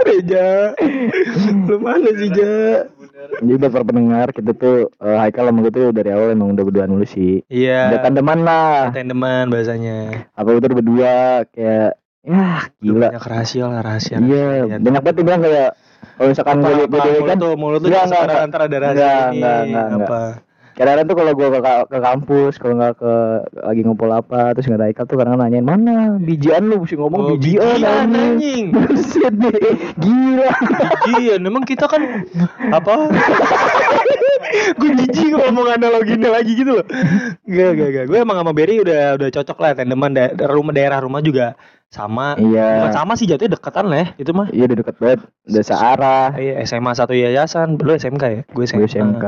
Reja. 0.00 0.72
Lu 1.68 1.76
mana 1.76 2.08
sih, 2.16 2.32
Ja? 2.32 2.88
Jadi 3.16 3.52
buat 3.56 3.72
para 3.72 3.84
pendengar 3.84 4.26
kita 4.36 4.52
tuh 4.52 4.92
eh, 5.00 5.16
Haikal 5.16 5.48
sama 5.48 5.64
gue 5.64 5.72
tuh 5.72 5.88
dari 5.92 6.12
awal 6.12 6.36
emang 6.36 6.52
udah 6.52 6.64
berdua 6.68 6.84
dulu 6.84 7.04
sih. 7.08 7.40
Iya. 7.48 7.96
Udah 7.96 8.00
tandeman 8.04 8.40
lah. 8.44 8.92
Tandeman 8.92 9.48
bahasanya. 9.48 10.28
Apa 10.36 10.48
itu 10.52 10.58
udah 10.60 10.70
berdua 10.76 11.14
kayak 11.48 11.90
ya 12.26 12.68
gila. 12.82 13.08
Banyak 13.14 13.24
rahasia 13.24 13.64
lah, 13.70 13.80
rahasia. 13.80 14.16
Iya, 14.20 14.76
banyak 14.82 15.02
banget 15.02 15.16
bilang 15.24 15.40
kayak 15.40 15.70
kalau 16.16 16.28
misalkan 16.32 16.56
gue 16.64 16.74
gue 16.88 17.00
mulut 17.00 17.24
kan 17.28 17.36
tuh, 17.36 17.52
mulut 17.56 17.78
tuh 17.80 17.88
enggak, 17.92 18.40
antara 18.40 18.64
ada 18.68 18.76
rahasia 18.80 19.00
enggak, 19.00 19.20
ini. 19.32 19.36
enggak, 19.36 19.58
enggak, 19.64 19.86
enggak. 19.92 20.32
Kadang-kadang 20.76 21.06
tuh 21.08 21.16
kalau 21.16 21.32
gue 21.32 21.48
ke, 21.50 21.60
ke 21.88 21.98
kampus 21.98 22.52
kalau 22.56 22.74
nggak 22.76 22.94
ke 22.94 23.12
lagi 23.58 23.80
ngumpul 23.80 24.12
apa 24.12 24.52
terus 24.52 24.68
nggak 24.68 24.76
ada 24.76 24.86
Haikal 24.86 25.04
tuh 25.04 25.16
kadang 25.16 25.40
nanyain 25.40 25.64
mana 25.64 26.20
bijian 26.20 26.68
lu 26.68 26.84
mesti 26.84 26.94
ngomong 26.94 27.16
Oh, 27.18 27.28
bijian 27.34 27.80
bijian, 27.80 28.08
anjing. 28.12 28.64
Buset 28.76 29.34
deh 29.34 29.56
gila 29.96 30.50
Iya, 31.16 31.34
memang 31.38 31.64
kita 31.64 31.88
kan 31.88 32.28
apa? 32.68 33.08
gue 34.78 34.90
jijik 34.96 35.32
ngomong 35.32 35.66
analoginya 35.70 36.32
lagi 36.32 36.54
gitu 36.54 36.80
loh. 36.80 36.86
Gak, 37.44 37.70
gak, 37.72 37.88
gak. 37.90 38.04
Gue 38.06 38.18
emang 38.20 38.36
sama 38.36 38.52
Berry 38.52 38.78
udah 38.78 39.16
udah 39.16 39.28
cocok 39.32 39.58
lah 39.58 39.70
tandeman 39.74 40.12
da 40.12 40.28
rumah 40.46 40.72
daerah 40.72 41.00
rumah 41.00 41.20
juga 41.20 41.56
sama. 41.88 42.36
Bukan 42.36 42.52
iya 42.52 42.92
sama 42.92 43.14
sih 43.14 43.24
jatuhnya 43.24 43.56
deketan 43.56 43.86
lah 43.86 43.98
ya, 44.02 44.06
itu 44.18 44.30
mah. 44.30 44.48
iya 44.50 44.64
udah 44.66 44.76
deket 44.76 44.96
banget 44.98 45.20
udah 45.46 45.64
searah 45.64 46.26
Iya, 46.36 46.52
SMA 46.64 46.92
satu 46.92 47.14
yayasan, 47.14 47.78
lu 47.78 47.92
SMK 47.92 48.24
ya? 48.26 48.40
Gue 48.50 48.64
SMK. 48.64 48.76
gue 48.76 48.88
SMK 48.90 49.24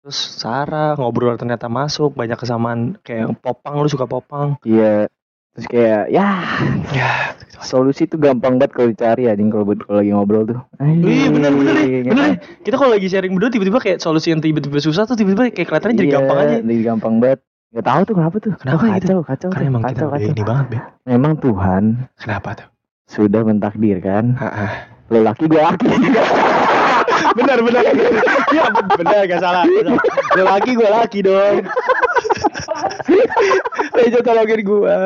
terus 0.00 0.16
Sarah 0.34 0.94
ngobrol 0.94 1.36
ternyata 1.36 1.68
masuk 1.68 2.14
banyak 2.14 2.34
kesamaan 2.34 2.96
kayak 3.00 3.36
popang 3.38 3.76
lu 3.76 3.86
suka 3.86 4.04
popang 4.04 4.56
Iya. 4.62 5.06
Terus 5.50 5.66
kayak 5.66 6.02
ya 6.08 6.28
ya 6.90 7.10
solusi 7.60 8.06
tuh 8.06 8.16
gampang 8.16 8.56
banget 8.56 8.70
kalau 8.70 8.88
dicari 8.88 9.26
anjing 9.26 9.50
kalau 9.50 9.64
buat- 9.64 9.82
kalau 9.82 9.98
lagi 9.98 10.10
ngobrol 10.10 10.46
tuh. 10.46 10.58
Iya 10.78 11.26
bener 11.28 11.52
bener 11.52 11.74
deh, 11.74 11.84
Anjing, 11.84 12.04
bener 12.06 12.24
deh. 12.24 12.36
Kita 12.62 12.74
kalau 12.74 12.90
lagi 12.90 13.06
sharing 13.06 13.34
berdua 13.34 13.50
tiba-tiba 13.50 13.78
kayak 13.78 13.98
solusi 13.98 14.30
yang 14.30 14.38
tiba-tiba 14.38 14.78
susah 14.78 15.04
tuh 15.04 15.14
tiba-tiba 15.14 15.50
kayak 15.50 15.66
kelihatannya 15.66 15.96
jadi 15.96 16.06
Iya, 16.06 16.16
gampang 16.16 16.38
aja. 16.38 16.56
Jadi 16.62 16.80
gampang 16.80 17.14
banget. 17.18 17.40
Gak 17.70 17.84
tahu 17.84 18.00
tuh 18.04 18.14
kenapa 18.16 18.36
tuh. 18.36 18.52
Kenapa 18.56 18.78
kacau, 18.80 18.94
gitu? 18.96 19.14
kacau, 19.22 19.48
Karena 19.50 19.66
emang 19.68 19.82
kita 19.82 19.90
kacau, 19.92 20.06
udah 20.06 20.14
kacau. 20.16 20.32
ini 20.32 20.42
banget, 20.42 20.66
Be. 20.66 20.78
Memang 21.04 21.32
Tuhan 21.36 21.82
Kenapa 22.16 22.48
tuh? 22.56 22.68
sudah 23.06 23.42
mentakdirkan 23.42 24.24
Heeh. 24.36 24.70
lo 25.08 25.18
laki 25.20 25.44
gue 25.44 25.58
laki. 25.60 25.86
benar 27.36 27.58
benar. 27.62 27.82
Iya 28.50 28.62
benar 28.98 29.22
gak 29.26 29.40
salah. 29.40 29.64
Lu 30.34 30.42
laki 30.42 30.70
gue 30.74 30.88
laki 30.88 31.18
dong. 31.22 31.56
Rejo 33.96 34.20
tolongin 34.22 34.60
gue. 34.62 34.96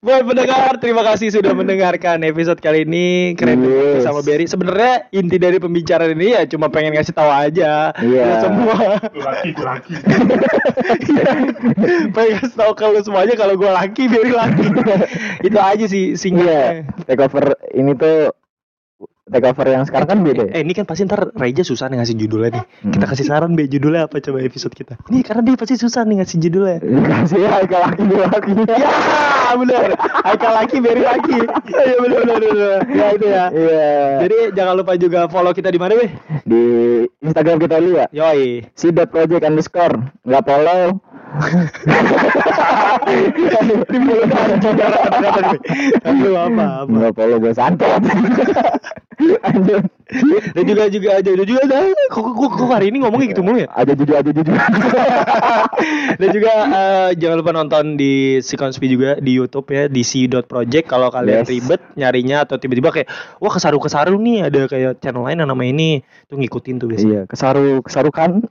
Buat 0.00 0.22
pendengar, 0.22 0.78
terima 0.78 1.02
kasih 1.02 1.34
sudah 1.34 1.50
mendengarkan 1.50 2.22
episode 2.22 2.56
kali 2.56 2.86
ini. 2.86 3.34
Keren 3.34 3.58
Yes. 3.60 4.06
sama 4.06 4.22
Berry. 4.22 4.46
Sebenarnya 4.46 5.10
inti 5.10 5.36
dari 5.36 5.58
pembicaraan 5.58 6.14
ini 6.14 6.32
ya 6.32 6.46
cuma 6.46 6.70
pengen 6.70 6.94
ngasih 6.94 7.10
tahu 7.10 7.26
aja. 7.26 7.90
Iya. 7.98 8.24
Lu 8.24 8.34
semua. 8.40 8.76
Laki, 9.02 9.50
laki. 9.58 9.94
pengen 12.14 12.32
kasih 12.38 12.54
tahu 12.54 12.72
ke 12.72 12.84
lu 12.86 13.00
semuanya 13.02 13.34
kalau 13.34 13.58
gue 13.58 13.68
laki, 13.68 14.06
Berry 14.06 14.30
laki. 14.30 14.64
Itu 15.42 15.58
aja 15.58 15.84
sih 15.84 16.12
Iya. 16.12 16.16
singkatnya. 16.16 16.86
Take 17.04 17.20
over 17.20 17.44
ini 17.74 17.92
tuh 17.98 18.30
take 19.26 19.42
over 19.42 19.66
yang 19.66 19.82
sekarang 19.82 20.06
kan 20.06 20.18
beda. 20.22 20.44
Eh 20.54 20.62
ya? 20.62 20.62
ini 20.62 20.72
kan 20.72 20.86
pasti 20.86 21.02
ntar 21.02 21.34
Reja 21.34 21.66
susah 21.66 21.90
nih 21.90 21.98
ngasih 21.98 22.14
judulnya 22.14 22.50
nih. 22.54 22.64
Hmm. 22.86 22.92
Kita 22.94 23.04
kasih 23.10 23.26
saran 23.26 23.58
Be 23.58 23.66
judulnya 23.66 24.06
apa 24.06 24.22
coba 24.22 24.38
episode 24.38 24.70
kita. 24.70 24.94
Ini 25.10 25.26
karena 25.26 25.42
dia 25.42 25.56
pasti 25.58 25.74
susah 25.74 26.06
nih 26.06 26.22
ngasih 26.22 26.36
judulnya. 26.46 26.78
Kasih 27.26 27.38
ya 27.42 27.58
ke 27.66 27.76
laki 27.76 28.02
gue 28.06 28.22
laki. 28.22 28.52
Ya 29.46 29.54
bener. 29.58 29.88
Haikal 29.98 30.52
laki 30.62 30.76
Berry 30.78 31.02
laki. 31.02 31.38
Iya 31.66 31.96
bener 31.98 32.20
bener 32.22 32.38
bener. 32.54 32.80
Ya 32.86 33.06
itu 33.14 33.26
ya. 33.26 33.44
Iya. 33.50 33.90
Jadi 34.26 34.36
jangan 34.54 34.74
lupa 34.78 34.92
juga 34.94 35.20
follow 35.26 35.50
kita 35.50 35.74
di 35.74 35.78
mana 35.82 35.98
Be? 35.98 36.06
Di 36.46 36.62
Instagram 37.18 37.58
kita 37.58 37.82
dulu 37.82 37.98
ya. 37.98 38.06
Yoi. 38.14 38.62
Si 38.78 38.94
project 38.94 39.42
underscore 39.42 39.96
nggak 40.22 40.44
follow. 40.46 41.02
Di 43.86 43.98
mulut 44.00 44.30
anjing 44.32 44.76
kata-kata 44.76 45.40
nih. 45.52 45.60
Lu 46.22 46.32
apa 46.34 46.64
apa. 46.82 46.90
Nggak 46.90 47.12
follow 47.12 47.36
gue 47.38 47.52
santet. 47.52 48.00
Lanjut. 49.16 49.82
Dan 50.54 50.62
juga 50.70 50.84
juga 50.86 51.08
aja 51.18 51.30
juga 51.34 51.44
juga 51.48 51.60
ada. 51.66 51.78
Kok 52.12 52.24
kok 52.36 52.50
kok 52.56 52.68
hari 52.70 52.94
ini 52.94 53.02
ngomongnya 53.02 53.32
gitu 53.32 53.42
mulu 53.42 53.58
ya? 53.58 53.68
Aja 53.74 53.92
jujur 53.96 54.14
aja 54.14 54.30
jujur. 54.30 54.54
Dan 56.20 56.28
juga 56.30 56.52
eh, 56.68 57.08
jangan 57.18 57.36
lupa 57.42 57.52
nonton 57.52 57.96
di 57.98 58.38
si 58.38 58.54
Konspi 58.54 58.86
juga 58.86 59.18
di 59.18 59.34
YouTube 59.34 59.66
ya 59.72 59.88
di 59.90 60.06
si.project 60.06 60.86
kalau 60.86 61.10
kalian 61.10 61.42
Yes. 61.42 61.50
ribet 61.52 61.82
nyarinya 61.98 62.46
atau 62.46 62.56
tiba-tiba 62.56 62.88
kayak 62.94 63.08
wah 63.42 63.50
kesaru-kesaru 63.50 64.14
nih 64.16 64.46
ada 64.48 64.60
kayak 64.70 65.02
channel 65.02 65.26
lain 65.26 65.42
yang 65.42 65.50
nama 65.50 65.64
ini 65.66 66.00
tuh 66.30 66.38
ngikutin 66.38 66.74
tuh 66.80 66.86
biasanya. 66.88 67.12
Iya, 67.12 67.22
kesaru 67.28 67.82
kesarukan. 67.82 68.46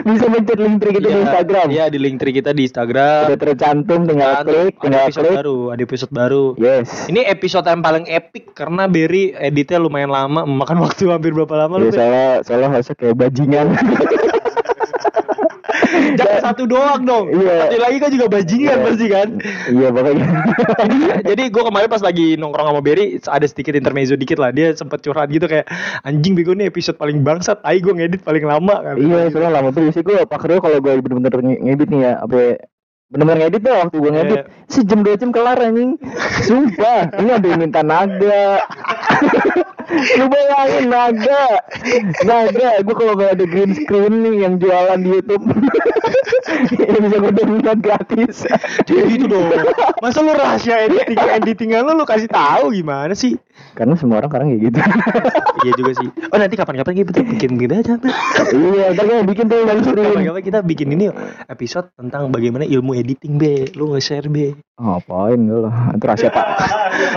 Bisa 0.00 0.19
mencet 0.28 0.58
link 0.58 0.76
tree 0.82 0.92
kita 0.92 1.06
di 1.06 1.14
Iya, 1.14 1.22
Instagram. 1.24 1.66
Iya 1.70 1.84
di 1.88 1.98
link 2.02 2.16
tree 2.20 2.34
kita 2.34 2.50
di 2.50 2.62
Instagram. 2.66 3.22
Udah 3.30 3.38
tercantum 3.38 4.00
tinggal 4.04 4.30
Dan 4.34 4.44
klik, 4.44 4.74
ada 4.74 4.82
tinggal 4.82 5.02
episode 5.06 5.24
klik. 5.24 5.36
baru, 5.40 5.58
ada 5.70 5.80
episode 5.80 6.12
baru. 6.12 6.44
Yes. 6.58 6.88
Ini 7.06 7.20
episode 7.24 7.64
yang 7.64 7.80
paling 7.80 8.04
epic 8.04 8.44
karena 8.52 8.84
Berry 8.84 9.32
editnya 9.32 9.78
lumayan 9.78 10.10
lama, 10.10 10.44
memakan 10.44 10.82
waktu 10.84 11.08
hampir 11.08 11.32
berapa 11.32 11.54
lama 11.56 11.74
lu? 11.78 11.88
Iya, 11.88 11.94
soalnya 11.96 12.28
soalnya 12.44 12.68
harusnya 12.74 12.96
kayak 12.98 13.16
bajingan. 13.16 13.66
Jangan 16.14 16.38
satu 16.42 16.62
doang 16.64 17.02
dong. 17.02 17.26
Iya. 17.30 17.54
Satu 17.64 17.76
lagi 17.76 17.96
kan 17.98 18.10
juga 18.10 18.26
bajingan 18.28 18.70
Iya. 18.72 18.84
pasti 18.84 19.06
kan. 19.06 19.28
iya, 19.68 19.88
pokoknya. 19.88 20.26
Jadi 21.30 21.42
gue 21.46 21.62
kemarin 21.62 21.88
pas 21.88 22.00
lagi 22.00 22.26
nongkrong 22.34 22.68
sama 22.68 22.80
Berry 22.80 23.06
ada 23.20 23.44
sedikit 23.44 23.74
intermezzo 23.74 24.14
dikit 24.14 24.36
lah. 24.36 24.50
Dia 24.50 24.72
sempet 24.72 25.00
curhat 25.00 25.28
gitu 25.28 25.44
kayak 25.44 25.68
anjing 26.02 26.32
bego 26.32 26.52
nih 26.52 26.66
episode 26.66 26.96
paling 26.96 27.20
bangsat. 27.20 27.60
Ai 27.60 27.78
gue 27.78 27.90
ngedit 27.90 28.20
paling 28.20 28.42
lama 28.42 28.80
kan. 28.80 28.94
iya, 28.96 29.28
soalnya 29.28 29.52
lama 29.52 29.68
tuh 29.70 29.86
sih 29.88 30.00
gue 30.00 30.22
pakai 30.22 30.56
kalau 30.56 30.78
gue 30.78 30.92
bener-bener 30.96 31.32
nge- 31.32 31.60
ngedit 31.62 31.88
nih 31.88 32.00
ya, 32.00 32.12
apa 32.18 32.58
bener-bener 33.06 33.38
ngedit 33.44 33.60
tuh 33.60 33.74
waktu 33.76 33.96
gue 33.96 34.12
ngedit 34.12 34.38
Iya. 34.38 34.44
sejam 34.66 35.02
dua 35.02 35.14
jam 35.14 35.30
kelar 35.30 35.58
anjing 35.58 35.98
sumpah 36.40 37.10
ini 37.16 37.30
ada 37.32 37.42
yang 37.44 37.60
minta 37.60 37.82
naga 37.82 38.62
lu 39.90 40.24
bayangin 40.30 40.86
naga 40.86 41.44
naga 42.22 42.70
gue 42.80 42.94
kalau 42.94 43.14
gak 43.18 43.38
ada 43.38 43.44
green 43.46 43.72
screen 43.74 44.22
nih 44.22 44.46
yang 44.46 44.54
jualan 44.62 44.98
di 45.02 45.08
YouTube 45.10 45.44
yang 46.78 47.00
bisa 47.06 47.16
gue 47.18 47.32
download 47.34 47.80
gratis 47.82 48.36
Jadi 48.86 49.18
gitu 49.18 49.26
dong. 49.30 49.50
Masa 50.02 50.22
lu 50.22 50.32
rahasia 50.34 50.86
editing 50.86 51.18
editingan 51.18 51.86
lu 51.86 52.02
lu 52.02 52.04
kasih 52.06 52.30
tahu 52.30 52.74
gimana 52.74 53.12
sih? 53.14 53.38
karena 53.74 53.94
semua 53.96 54.20
orang 54.20 54.30
sekarang 54.30 54.46
kayak 54.50 54.62
gitu 54.70 54.78
iya 55.64 55.72
juga 55.76 55.92
sih. 56.00 56.08
Oh 56.32 56.38
nanti 56.40 56.54
kapan-kapan 56.58 56.94
kita 57.04 57.20
bikin 57.22 57.50
bikin 57.56 57.70
aja. 57.76 57.94
Be. 58.00 58.08
iya 58.56 58.92
ntar 58.96 59.04
gue 59.06 59.18
bikin 59.28 59.44
tuh 59.46 59.62
stream 59.62 60.06
Kapan-kapan 60.10 60.42
kita 60.42 60.58
bikin 60.64 60.88
ini 60.96 61.06
episode 61.46 61.86
tentang 61.94 62.32
bagaimana 62.32 62.64
ilmu 62.66 62.96
editing 62.96 63.36
be. 63.36 63.68
Lu 63.76 63.92
nge-share 63.94 64.26
be. 64.28 64.56
oh, 64.80 64.96
ngapain 64.96 65.40
lah 65.44 65.92
itu 65.92 66.04
rahasia 66.08 66.30
pak 66.32 66.46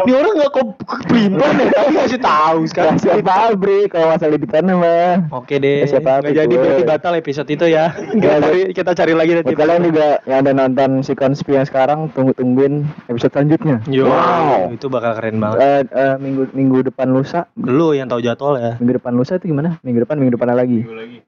Ini 0.03 0.11
orang 0.19 0.33
nggak 0.35 0.51
kok 0.51 0.67
pelimpan 1.07 1.53
ya, 1.55 1.65
tapi 1.71 1.91
kasih 1.95 2.19
tahu 2.23 2.59
sekarang. 2.65 2.95
rahasia 2.95 3.19
pabrik 3.19 3.85
kalau 3.91 4.07
masalah 4.09 4.33
editannya 4.33 4.73
mah 4.73 5.13
Oke 5.35 5.59
deh, 5.59 5.83
nggak 5.83 6.01
pabrik, 6.01 6.31
jadi 6.33 6.53
berarti 6.55 6.83
batal 6.87 7.13
episode 7.13 7.49
itu 7.51 7.65
ya. 7.67 7.91
Kita 7.91 8.37
cari, 8.39 8.61
kita 8.71 8.91
cari 8.95 9.13
lagi 9.13 9.31
nanti. 9.35 9.53
Kalian 9.53 9.83
juga 9.83 10.07
yang 10.23 10.39
ada 10.47 10.51
nonton 10.55 11.03
si 11.03 11.13
Konspi 11.13 11.59
yang 11.59 11.67
sekarang 11.67 12.07
tunggu-tungguin 12.15 12.87
episode 13.11 13.35
selanjutnya. 13.35 13.83
Yo, 13.91 14.07
Wow. 14.07 14.71
itu 14.71 14.87
bakal 14.87 15.19
keren 15.19 15.43
banget. 15.43 15.59
Eh, 15.59 15.81
eh, 15.91 16.15
minggu 16.17 16.55
minggu 16.55 16.87
depan 16.87 17.11
lusa, 17.11 17.51
Lu 17.59 17.91
yang 17.91 18.07
tahu 18.07 18.23
jadwal 18.23 18.55
ya. 18.55 18.79
minggu 18.79 19.03
depan 19.03 19.13
lusa 19.13 19.35
itu 19.35 19.51
gimana? 19.51 19.77
Minggu 19.83 20.07
depan, 20.07 20.15
minggu 20.15 20.39
depan 20.39 20.55
lagi. 20.55 20.79
Minggu 20.87 20.95
lagi. 20.95 21.19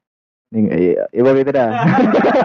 Minggu, 0.54 0.70
iya, 0.78 1.04
iya 1.10 1.30
itu 1.34 1.50
dah. 1.50 1.70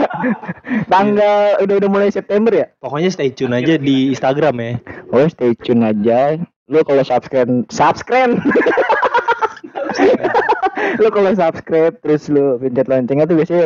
Tanggal 0.92 1.62
udah 1.62 1.76
udah 1.78 1.90
mulai 1.90 2.10
September 2.10 2.50
ya. 2.50 2.68
Pokoknya 2.82 3.14
stay 3.14 3.30
tune 3.30 3.54
aja 3.54 3.78
di 3.78 4.10
Instagram 4.14 4.56
ya. 4.58 4.72
Oh, 5.14 5.26
stay 5.30 5.54
tune 5.54 5.86
aja. 5.86 6.42
Lu 6.70 6.84
kalau 6.84 7.02
subscribe, 7.02 7.50
subscribe. 7.72 8.34
lu 11.02 11.08
kalau 11.10 11.32
subscribe 11.34 11.94
terus 12.04 12.28
lu 12.28 12.60
pencet 12.60 12.88
loncengnya 12.88 13.26
tuh 13.28 13.36
biasanya 13.40 13.66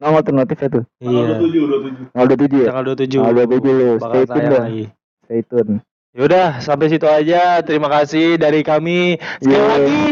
nongol 0.00 0.22
tuh 0.24 0.32
notifnya 0.34 0.68
tuh. 0.80 0.84
Iya. 1.00 1.38
27, 1.40 2.12
27. 2.12 2.14
Nongol 2.14 2.28
27 2.36 2.64
ya. 2.64 2.66
Tanggal 2.68 2.84
27. 2.84 3.18
Tanggal 3.20 3.34
27 3.46 3.80
lu. 3.80 3.90
Bakal 4.00 4.14
Stay 4.14 4.26
tune 4.26 4.44
dah. 4.44 4.60
lagi. 4.60 4.84
Stay 5.24 5.40
tune. 5.46 5.74
Yaudah, 6.14 6.48
sampai 6.62 6.86
situ 6.88 7.06
aja. 7.10 7.42
Terima 7.66 7.88
kasih 7.90 8.38
dari 8.38 8.62
kami. 8.62 9.18
Sekali 9.42 9.58
Yo. 9.58 9.66
lagi, 9.66 10.02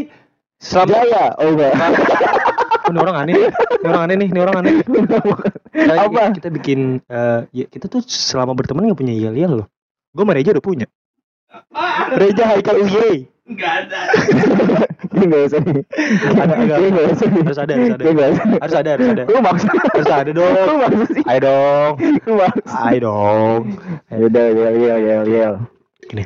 selamat. 0.59 0.91
Jaya. 0.99 1.25
Oh 1.39 1.49
enggak. 1.55 1.73
Ini 2.83 2.99
orang 2.99 3.17
aneh, 3.25 3.33
nih. 3.33 3.47
ini 3.47 3.87
orang 3.89 4.03
aneh 4.05 4.17
nih, 4.19 4.29
ini 4.29 4.41
orang 4.43 4.57
aneh. 4.59 4.73
Kita, 5.73 5.95
Apa? 5.97 6.23
kita 6.35 6.49
bikin, 6.51 6.99
eh, 7.07 7.41
ya, 7.55 7.65
kita 7.71 7.87
tuh 7.87 8.03
selama 8.05 8.53
berteman 8.53 8.91
nggak 8.91 8.99
punya 8.99 9.15
yel-yel 9.15 9.63
loh. 9.63 9.67
Gue 10.13 10.27
sama 10.27 10.35
Reja 10.35 10.51
udah 10.53 10.61
punya. 10.61 10.87
Reja 12.13 12.45
Haikal 12.47 12.77
Uye. 12.81 13.29
Enggak 13.43 13.73
ada. 13.85 14.01
Ini 15.13 15.25
enggak 15.29 15.43
usah 15.45 15.61
nih. 15.61 15.83
Ada, 16.33 16.55
enggak 16.57 16.79
usah 17.13 17.27
nih. 17.29 17.43
Harus 17.43 17.59
ada, 17.59 17.73
harus 17.75 17.91
ada. 17.91 18.05
Harus 18.57 18.75
ada, 18.75 18.91
harus 18.97 19.07
ada. 19.09 19.23
Lu 19.27 19.39
maksud 19.41 19.69
Harus 19.69 20.09
ada 20.09 20.31
Lu 20.31 20.39
dong. 20.39 20.79
maksud 20.81 21.09
sih. 21.11 21.23
Ayo 21.27 21.41
dong. 21.43 21.93
Lu 22.23 22.33
maksud. 22.39 22.65
Ayo 22.81 22.99
dong. 23.03 23.61
Yaudah, 24.09 24.47
yel 24.49 24.75
yel 24.75 25.01
yel 25.03 25.27
yel. 25.29 25.55
Gini. 26.03 26.25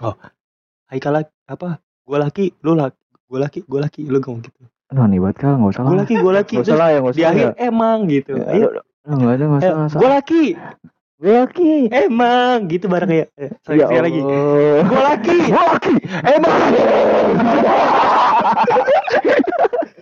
Oh, 0.00 0.14
Haikal 0.86 1.12
laki, 1.14 1.32
apa? 1.46 1.68
Gue 2.02 2.18
laki, 2.18 2.44
lu 2.60 2.72
laki, 2.72 2.96
gue 3.24 3.38
laki, 3.38 3.60
gue 3.62 3.80
laki, 3.80 4.00
lu 4.04 4.18
ngomong 4.18 4.40
gitu. 4.42 4.60
Aduh, 4.86 5.02
aneh 5.02 5.18
banget 5.18 5.36
kal, 5.38 5.56
enggak 5.56 5.70
usah 5.70 5.82
Gue 5.82 5.90
lah. 5.90 6.00
laki, 6.00 6.14
gue 6.14 6.32
laki. 6.32 6.54
Enggak 6.54 6.66
usah 6.66 6.76
lah 6.76 6.88
ya, 6.88 6.98
enggak 6.98 7.14
di 7.14 7.20
usah. 7.20 7.30
akhir 7.30 7.46
ya. 7.46 7.52
emang 7.64 7.98
gitu. 8.06 8.32
Ya, 8.34 8.44
Ayo, 8.48 8.66
Enggak 9.04 9.30
ada, 9.30 9.44
enggak 9.44 9.60
usah, 9.60 9.72
enggak 9.72 9.88
usah. 9.88 9.98
gue 9.98 10.08
laki, 10.10 10.42
laki. 11.22 11.86
emang 11.94 12.66
gitu 12.66 12.90
bareng 12.90 13.06
kayak. 13.06 13.28
eh, 13.38 13.54
Sekali 13.62 13.78
Ya 13.78 14.02
lagi. 14.02 14.18
Gue 14.82 14.98
laki, 15.00 15.36
Gue 15.46 15.62
laki. 15.62 15.94
emang. 16.26 16.54